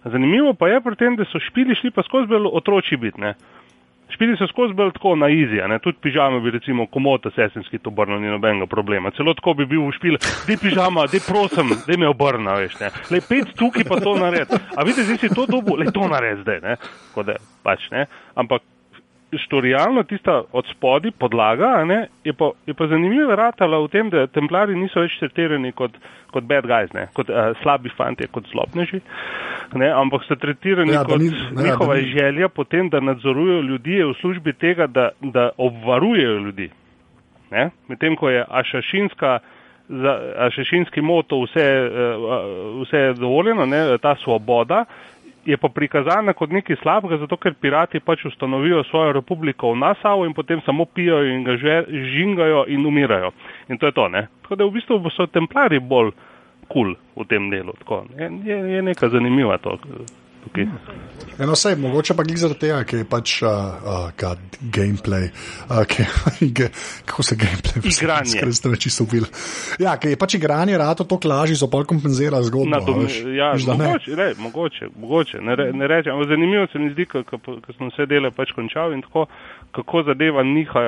[0.05, 3.21] Zanimivo pa je pri tem, da so špili šli pa skozi bolj otroči biti.
[3.21, 3.35] Ne.
[4.09, 8.19] Špili so skozi bolj tako na izija, tudi pižame bi recimo komota sesenski to obrnil,
[8.19, 9.11] ni nobenega problema.
[9.11, 10.17] Celo tako bi bil v špil,
[10.49, 12.89] dej pižama, dej prosim, dej me obrna, veš, ne.
[13.13, 14.49] Le pet tukaj pa to nared.
[14.49, 16.75] A vidite, zdaj si to dobu, le to nared zdaj, ne.
[16.81, 18.09] Tako da pač ne.
[18.35, 18.65] Ampak
[19.37, 24.27] štorijalno tista od spodi podlaga, ne, je pa, je pa zanimivo ratala v tem, da
[24.27, 25.91] templari niso več tretirani kot,
[26.31, 28.99] kot bad guys, ne, kot uh, slabi fanti, kot zlobneži,
[29.73, 32.99] ne, ampak so tretirani Ja, ja, kot ni- ja, da njihova ni- želja potem, da
[32.99, 36.69] nadzorujejo ljudi je v službi tega, da, da obvarujejo ljudi.
[37.51, 37.69] Ne?
[37.87, 39.39] Medtem ko je ašašinska,
[39.89, 41.89] za, ašašinski moto vse, eh,
[42.83, 43.97] vse je dovoljeno, ne?
[43.97, 44.85] ta svoboda,
[45.45, 50.25] je pa prikazana kot nekaj slabega, zato ker pirati pač ustanovijo svojo republiko v Nasavu
[50.25, 53.31] in potem samo pijo in ga že, žingajo in umirajo.
[53.69, 54.07] In to je to.
[54.07, 54.27] Ne?
[54.41, 56.11] Tako da v bistvu so templari bolj
[56.67, 57.73] kul cool v tem delu.
[57.79, 59.77] Tako, je, je, nekaj zanimiva to.
[60.43, 60.67] Tukaj.
[61.41, 63.51] Eno sej, mogoče pa glih zaradi tega, ker je pač uh,
[64.11, 64.33] uh,
[64.73, 65.29] gameplay,
[65.69, 66.05] uh, ki,
[66.57, 66.67] ge,
[67.05, 68.41] kako se gameplay Igranje.
[68.41, 69.25] Ker ste več isto bil.
[69.81, 72.69] Ja, ker je pač igranje rado to lažje, so pol kompenzira zgodbo.
[72.73, 73.21] Na dom, veš.
[73.37, 73.77] ja, Veš, ne.
[73.79, 76.13] mogoče, ne, mogoče, mogoče, ne, re, ne rečem.
[76.15, 77.23] Ampak Zanimivo se mi zdi, ko
[77.77, 79.25] sem vse dele pač končal in tako,
[79.77, 80.85] kako zadeva niha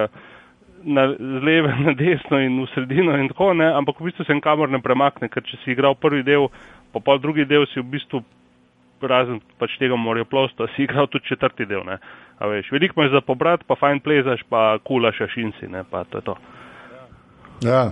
[0.83, 4.39] na, z leve na desno in v sredino in tako, ne, ampak v bistvu se
[4.43, 6.49] kamor ne premakne, ker če si igral prvi del,
[6.93, 8.23] pa pol drugi del si v bistvu
[9.09, 11.99] razen pač tega morajo plosto, si igral tudi četrti del, ne.
[12.39, 16.17] A veš, veliko imaš za pobrat, pa fajn plezaš, pa kulaš šinci, ne, pa to
[16.19, 16.35] je to.
[17.63, 17.91] Ja.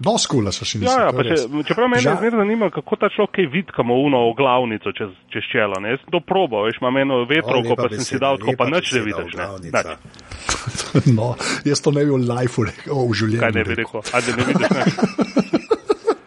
[0.00, 1.36] Doskula so še Ja, ja, pa če,
[1.68, 5.44] čeprav me Žal- zmeraj zanima, kako ta človek kaj vidi, kamo uno glavnico čez, čez
[5.52, 5.76] čelo.
[5.76, 5.92] Ne?
[5.92, 8.94] Jaz sem to probal, veš, imam eno vetrovko, pa sem si dal tako, pa nič
[8.96, 9.36] ne vidiš.
[11.18, 13.42] No, jaz to ne bi v lifeu rekel, oh, v življenju.
[13.44, 14.00] Kaj ne bi rekel?
[14.16, 15.68] Ajde, ne vidiš.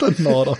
[0.03, 0.55] To je noro.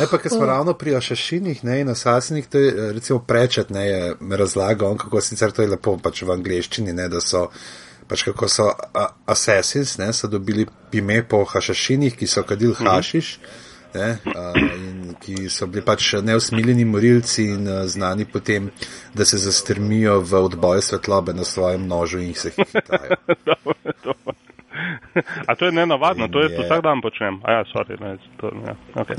[0.00, 3.86] E pa, ker smo ravno pri ašašinih ne, in asasinih, to je recimo prečet, ne,
[3.88, 7.48] je me razlagal, on, kako sicer to je lepo pač v angleščini, ne, da so
[8.08, 13.38] pač kako so a, assassins, ne, so dobili ime po hašašinih, ki so kadil hašiš.
[13.94, 18.68] Ne, a, in ki so bili pač neusmiljeni morilci in a, znani potem,
[19.16, 23.16] da se zastrmijo v odboju svetlobe na svojem nožu in se hitajo.
[25.46, 27.40] A to je nenavadno, to je je- vsak dan počnem.
[27.42, 29.16] A ja, sorry, ne, to, ja, okay.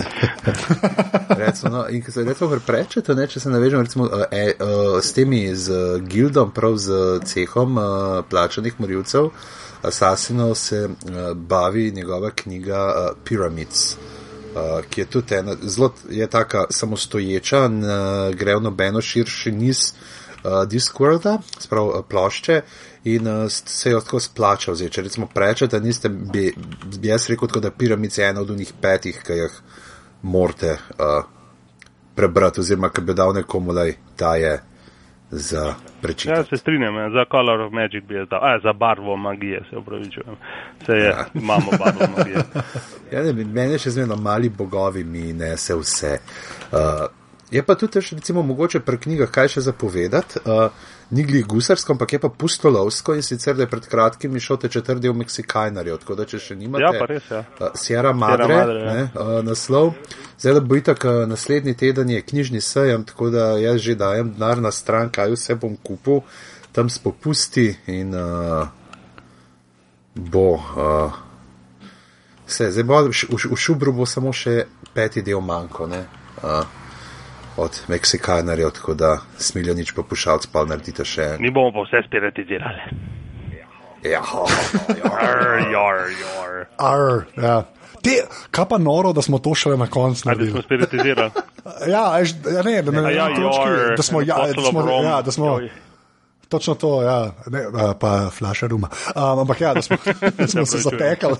[1.45, 4.99] Recimo, no, in ko se recimo preprečete, ne, če se navežem recimo, uh, e, uh,
[5.01, 7.86] s temi, z gildom, prav z cehom uh,
[8.30, 9.30] plačanih morilcev,
[9.82, 13.95] Assassinov se uh, bavi njegova knjiga uh, Pyramids.
[14.49, 19.93] Uh, ki je tudi ena, zelo je taka samostoječa, uh, gre v nobeno širši niz
[20.43, 22.62] uh, Discworlda, sprav uh, plošče,
[23.04, 24.91] in uh, se jo tako splača vzeti.
[24.91, 26.54] Če recimo prečete, niste, bi,
[27.00, 29.60] bi jaz rekel, tako, da Pyramids je ena od unih petih, ki jih
[30.22, 31.24] morate uh,
[32.16, 33.74] prebrati, oziroma ki bi dal nekomu,
[34.18, 34.60] da je
[35.32, 36.50] za Ja, prečitati.
[36.50, 38.39] se strinjam, ja, za Color of Magic bi jaz dal.
[38.43, 40.36] A, za barvo magije se upravičujem.
[40.86, 41.26] Se je, Ja.
[41.41, 42.38] imamo barvo magije.
[43.12, 46.18] Ja, ne, meni še zmerno mali bogovi mi nese vse.
[46.72, 46.78] Uh,
[47.52, 50.39] je pa tudi, recimo, mogoče pri knjigah kaj še zapovedati.
[50.45, 50.72] Uh,
[51.12, 54.70] ni glih gusarsko, ampak je pa pustolovsko in sicer, da je pred kratkim išel te
[54.70, 56.84] četrti del Meksikajnarjev, tako da če še nimate.
[56.86, 57.43] Ja, pa res, ja.
[57.60, 58.93] Uh, Sierra Madre, Madre, ja.
[58.93, 59.93] ne, uh, naslov.
[60.38, 64.34] Zdaj, da bo itak uh, naslednji teden je knjižni sejem, tako da jaz že dajem
[64.36, 66.22] denar na stran, kaj vse bom kupil,
[66.72, 68.68] tam s popusti in uh,
[70.14, 70.51] bo.
[70.53, 71.26] Uh,
[72.49, 75.99] Vse, zdaj bo v, v, v Šubru bo samo še peti del manjko, ne?
[76.41, 76.79] Uh,
[77.60, 81.41] od Meksikanarjev, tako da smilijo nič popušalc, pa naredite še en.
[81.41, 82.82] Mi bomo pa vse spiritizirali.
[84.03, 84.22] Ja,
[84.95, 86.53] Jar, jar, jar.
[86.80, 87.57] Ar, ja.
[87.99, 88.14] Te,
[88.49, 90.64] kaj pa noro, da smo to šele na koncu A da smo naredili?
[90.64, 91.32] spiritizirali.
[91.88, 94.64] Ja, ja, ne, da, ne, A ja, na točki, jar, da smo, ja, da bottle
[94.64, 95.03] of smo, rum.
[95.05, 95.70] ja, da smo, Joj.
[96.50, 97.66] Točno to, ja, ne,
[98.00, 98.89] pa flaša ruma.
[99.16, 99.97] Um, ampak ja, da smo,
[100.38, 101.36] da smo se zatekali,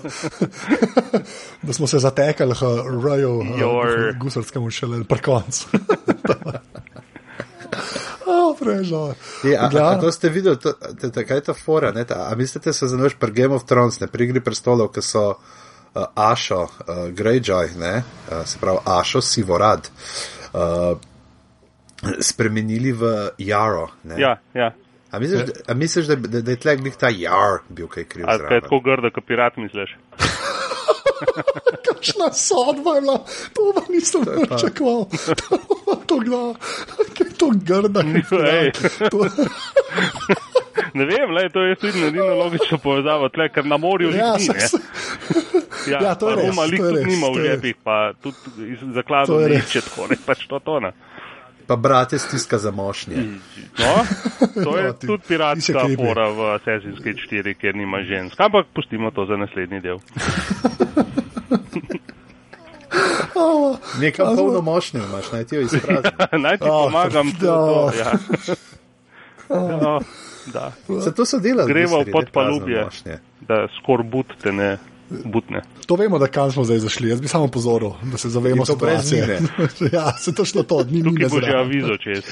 [1.62, 2.60] da smo se zatekali k
[3.08, 4.14] raju, Jor.
[4.20, 5.68] gusarskemu šele pri koncu.
[8.30, 9.14] Oh, prežal.
[9.44, 11.90] Ja, a, a to ste videli, to, te, te, kaj je ta fora?
[11.92, 15.02] Ne, ta, a mislite se zanoš pri Game of Thrones, ne pri igri prestolov, ki
[15.02, 19.90] so uh, Ašo, uh, Greyjoy, ne, uh, se pravi Ašo, Sivorad,
[20.52, 20.94] uh,
[22.20, 23.88] spremenili v Jaro.
[24.04, 24.20] Ne?
[24.20, 24.70] Ja, ja.
[25.10, 28.04] A misliš, da, a misliš da, da, da je tleh glih ta Jar bil kaj
[28.04, 28.24] kriv?
[28.28, 29.96] A te je tako grdo, kot pirat misliš?
[31.88, 33.18] Kakšna sodba je bila,
[33.54, 35.04] to pa nisem pričakoval.
[36.06, 36.22] To,
[37.24, 38.00] je to grda,
[38.60, 38.72] Ej.
[39.10, 39.26] to,
[40.94, 44.44] Ne vem, le, to je tudi edino logično povezavo, tle, ker na morju ja, ni.
[44.44, 44.78] se.
[45.90, 47.96] Ja, ja, to je res, Roma lik to je res, nima v je žepih, pa
[48.22, 49.68] tudi zakladov je ne res.
[49.68, 50.92] išče tako, ne, pač to to ne.
[51.70, 53.16] Pa brate stiska za mošnje.
[53.78, 53.94] No,
[54.56, 58.34] to je No, ti- tudi piratska fora v Assassin's Creed 4, kjer nima žensk.
[58.36, 59.98] Ampak pustimo to za naslednji del.
[64.00, 66.10] Nekam polno mošnje imaš, naj ti jo izprazni.
[66.38, 67.30] Naj ti Oh, pomagam.
[67.30, 67.38] Da.
[67.38, 68.12] to, ja.
[69.78, 70.00] no,
[70.46, 71.72] da, Se to so delali.
[71.72, 73.18] prazne podpalubje, mošnje.
[73.40, 74.78] da skor but te ne
[75.10, 75.62] butne.
[75.86, 77.08] to vemo, da kam smo zdaj zašli.
[77.08, 79.40] Jaz bi samo pozoril, da se zavemo In to brez situacije.
[79.96, 82.24] ja, se točno to, ni Tukaj mine bo že avizo čez.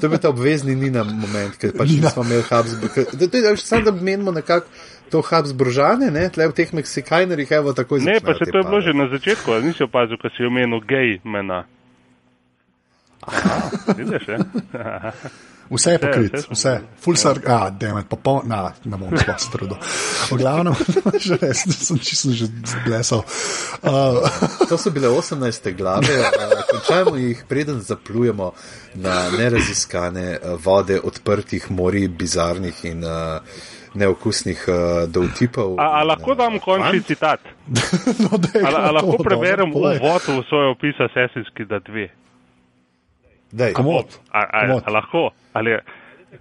[0.00, 3.58] To bi ta obvezni ni na moment, ker pač nismo imeli Habsburg.
[3.58, 4.66] Sam da menimo nekako
[5.10, 8.80] to Habsburžane, ne, tle v teh Meksikajnerjih, evo takoj Ne, pa se to je bilo
[8.80, 11.64] že na začetku, ali nisi opazil, ko si omenil gej mena.
[13.96, 14.38] Vidiš, je?
[15.70, 16.72] Vse je pokrit, vse.
[17.00, 19.78] Full sar, a, demet, popoln, na, ne bom sploh se trudil.
[20.30, 20.74] V glavnem,
[21.26, 23.24] že res, sem čisto že zblesal.
[23.84, 24.24] Uh,
[24.68, 28.52] To so bile 18 glave, eh, končajmo jih, preden zaplujemo
[28.94, 33.40] na neraziskane vode odprtih morij, bizarnih in uh,
[33.94, 34.74] neokusnih uh,
[35.08, 35.78] dovtipov.
[35.78, 37.40] A, a lahko eh, dam končni citat?
[38.24, 42.10] no, dej, A, a lahko to, preberem uvod v svoj opis Assassin's Creed 2?
[43.54, 44.10] Dej, Komod.
[44.34, 44.82] A, a, Komod.
[44.86, 45.30] a lahko?
[45.54, 45.78] Ali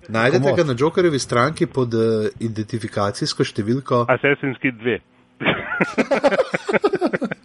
[0.09, 0.57] Najdete komod.
[0.57, 2.01] ga na Jokerjevi stranki pod uh,
[2.41, 4.05] identifikacijsko številko.
[4.15, 4.97] Assassin's Creed 2?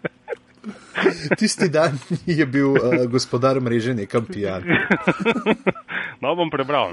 [1.38, 4.62] Tisti dan je bil uh, gospodar mreže nekam pijan.
[6.18, 6.90] No, bom prebral.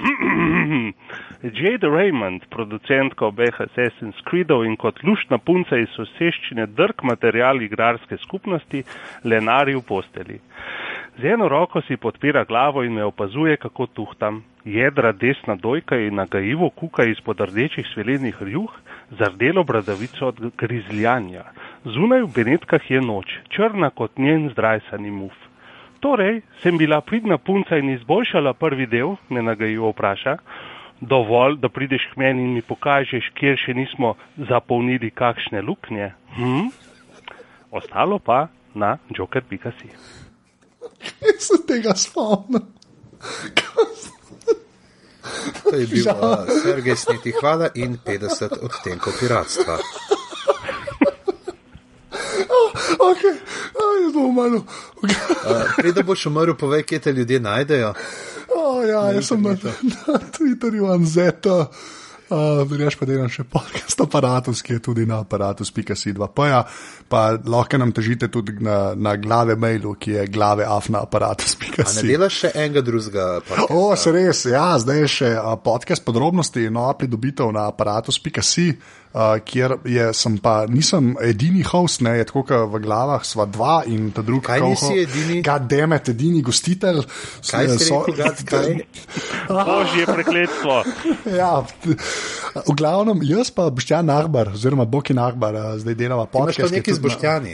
[1.57, 8.21] Jade Raymond, producentka obeh Assassin's Creedov in kot luštna punca iz soseščine drg material igrarske
[8.21, 8.83] skupnosti,
[9.25, 10.37] lenari v posteli.
[11.15, 14.43] Z eno roko si podpira glavo in me opazuje, kako tuhtam.
[14.65, 18.71] Jedra desna dojka in nagajivo kuka izpod rdečih svelenih rjuh,
[19.09, 21.43] zardelo bradavico od grizljanja.
[21.85, 25.33] Zunaj v Benetkah je noč, črna kot njen zdrajsani muf.
[25.99, 30.37] Torej, sem bila pridna punca in izboljšala prvi del, me nagajivo vpraša.
[30.99, 36.11] Dovolj, da prideš k meni in mi pokažeš, kjer še nismo zapolnili kakšne luknje.
[36.35, 36.69] Hm?
[37.71, 40.24] Ostalo pa na joker.si.
[41.21, 42.73] Jaz se tega spomnim.
[45.63, 49.77] To je bil uh, Sergej Sniti Hvala in 50 odtenkov piratstva.
[52.95, 53.35] Okay.
[53.75, 54.61] Aj, bom malo.
[55.01, 57.93] Uh, Preden boš umrl, povej, kje te ljudje najdejo.
[58.55, 59.57] Oh, ja, jaz sem na,
[60.05, 61.57] na Twitterju Anzeta.
[61.69, 66.29] Uh, Reš pa delam še podcast aparatus, ki je tudi na aparatus.si2.
[66.33, 66.61] Pa, ja,
[67.09, 71.09] pa lahko nam težite tudi na, na glave mailu, ki je glave afna A ne
[71.09, 72.07] aparatus.si.
[72.09, 73.27] delaš še enega drugega?
[73.45, 73.77] podcasta?
[73.77, 78.71] O, se res, ja, zdaj je še uh, podcast podrobnosti, nova pridobitev na aparatus.si,
[79.15, 83.45] uh, kjer je, sem pa nisem edini host, ne, je tako, kot v glavah sva
[83.47, 84.43] dva in ta drugi.
[84.49, 85.37] Kaj nisi edini?
[85.41, 87.05] Gademet, edini gostitelj.
[87.47, 88.75] Kaj si So- rekel, kaj?
[89.71, 90.75] Božje prekletstvo.
[91.39, 91.63] Ja,
[92.67, 96.69] v glavnem, jaz pa Boštjan Nahbar, oziroma Boki Nahbar, a, zdaj delava podcast.
[96.69, 97.53] ki je tudi z Boštjani.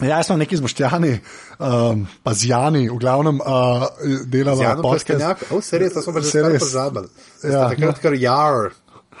[0.00, 1.12] Na, ja, jaz sem neki z Boštjani,
[1.60, 3.84] um, pa z Jani, v glavnem uh,
[4.24, 5.12] delava Jano podcast.
[5.12, 5.44] Pleskanjak.
[5.52, 6.62] O, se res, to smo pa že Se res.
[6.64, 7.08] pozabili.
[7.44, 8.72] Ja, takrat kar jar.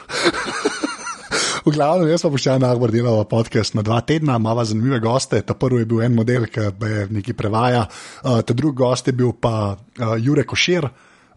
[1.30, 5.42] V glavnem, jaz pa Boštjan Nahbar delava podcast na dva tedna, imamo zanimive goste.
[5.46, 9.14] Ta prvi je bil en model, ki je nekaj prevaja, uh, ta drugi gost je
[9.14, 10.88] bil pa uh, Jure Košir.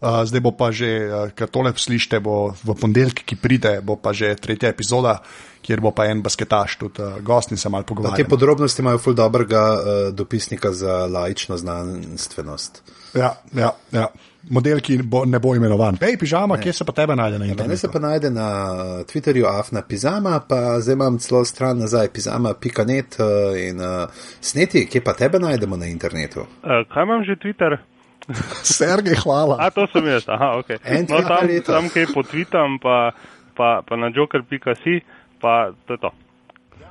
[0.04, 3.96] Uh, zdaj bo pa že, uh, ker tole slišite, bo v ponedeljek, ki pride, bo
[3.96, 5.20] pa že tretja epizoda,
[5.64, 8.28] kjer bo pa en basketaš, tudi uh, gost in se malo Te pogovarjal.
[8.28, 12.82] podrobnosti imajo ful dobrega uh, dopisnika za laično znanstvenost.
[13.14, 14.06] Ja, ja, ja.
[14.50, 15.96] Model, ki bo, ne bo imenovan.
[15.96, 17.80] Pej, pižama, kje se pa tebe najde na Mene internetu?
[17.80, 23.16] se pa najde na uh, Twitterju afna pizama, pa zdaj imam celo stran nazaj pizama.net
[23.18, 24.04] uh, in uh,
[24.40, 26.40] sneti, kje pa tebe najdemo na internetu.
[26.40, 27.78] Uh, kaj imam že Twitter?
[28.78, 29.56] Sergej, hvala.
[29.60, 30.76] A, to sem jaz, aha, ok.
[31.08, 33.12] No, tam, tam kaj potvitam, pa,
[33.56, 35.00] pa, pa na joker.si,
[35.44, 36.10] pa to je to.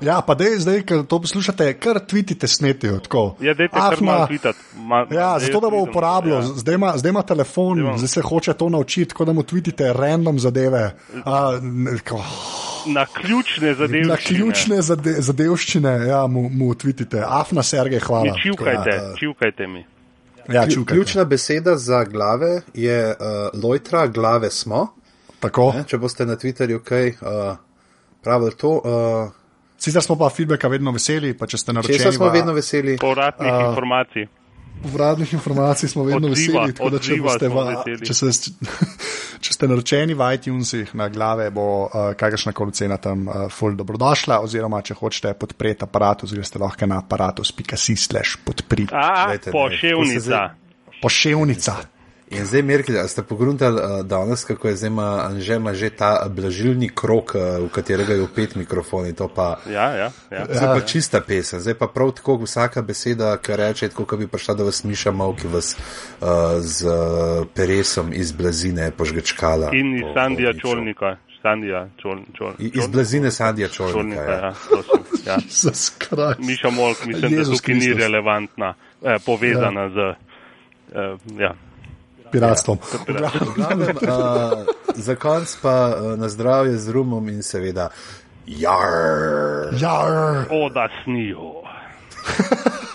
[0.01, 2.97] Ja, pa dej, zdaj, ker to poslušate, kar tvitite snetijo.
[2.99, 3.35] Tako.
[3.39, 4.59] Ja, dajte kar Afna- malo tweetati.
[4.75, 6.47] Ma, Ja, zato da bo uporabljal, ja.
[6.55, 9.93] zdaj, ima, zdaj ima telefon, Zdaj zdaj se hoče to naučiti, tako da mu tvitite
[9.93, 10.91] random zadeve.
[11.25, 12.19] A, ne, ko,
[12.85, 14.03] Na ključne zadeve.
[14.03, 17.23] na ključne zade, zadevščine, ja, mu, mu tvitite.
[17.23, 18.23] Afna Sergej, hvala.
[18.25, 19.85] Mi čivkajte, Ja, čivkajte mi.
[20.49, 20.93] Ja, čukajte.
[20.93, 23.15] Ključna beseda za glave je uh,
[23.63, 24.87] lojtra, glave smo.
[25.39, 25.73] Tako.
[25.75, 27.55] Ne, če boste na Twitterju kaj uh,
[28.23, 29.31] pravili to, uh,
[29.77, 31.97] Sicer smo pa feedbacka vedno veseli, pa če ste naročeni.
[31.97, 32.97] česa smo v- vedno veseli.
[32.97, 34.27] Povratnih A, informacij.
[34.85, 38.05] Uradnih informacij smo vedno Odziva, veseli, tako da če, boste smo v, veseli.
[38.05, 38.51] če, se,
[39.43, 43.75] če ste naročeni v iTunesih na glave, bo uh, kakršna koli cena tam uh, full
[43.75, 48.87] dobrodošla, oziroma če hočete podpreti aparatus, greste lahko na aparatus.si slash podpri.
[48.89, 50.41] A, Glejte, ne, to se poševnica.
[51.01, 51.75] Poševnica.
[52.33, 56.25] In zdaj, Merkel, ste pogruntali uh, danes, kako je zdaj ima Anže ima že ta
[56.27, 59.59] blažilni krok, uh, v katerega je upet mikrofon in to pa.
[59.67, 60.45] Ja, ja, ja.
[60.47, 64.27] Zdaj pa čista pesem, zdaj pa prav tako vsaka beseda, ki reče, tako kot bi
[64.27, 66.27] prišla do vas Miša Mal, ki vas uh,
[66.59, 66.93] z uh,
[67.47, 69.69] peresom iz blazine požgečkala.
[69.71, 70.53] In iz po- Sandija.
[70.53, 71.17] Čolnika.
[71.41, 73.93] Sandija Čol, čol, I- Iz blazine Sandija Čolnika.
[73.93, 74.39] Čolnika, Ja.
[74.39, 74.53] ja.
[74.63, 75.37] prosim, ja.
[76.39, 77.99] Miša Molk, mislim, da Jezus tukaj ni Kristus.
[77.99, 79.97] relevantna, eh, povezana z.
[80.95, 81.53] Eh, ja.
[82.33, 82.77] Piratstvom.
[82.81, 84.65] V glavnem, uh,
[85.07, 87.89] za konc pa uh, na zdravje z rumom in seveda
[88.49, 89.69] jar.
[89.77, 90.01] Ja,
[90.49, 91.61] O, da snijo.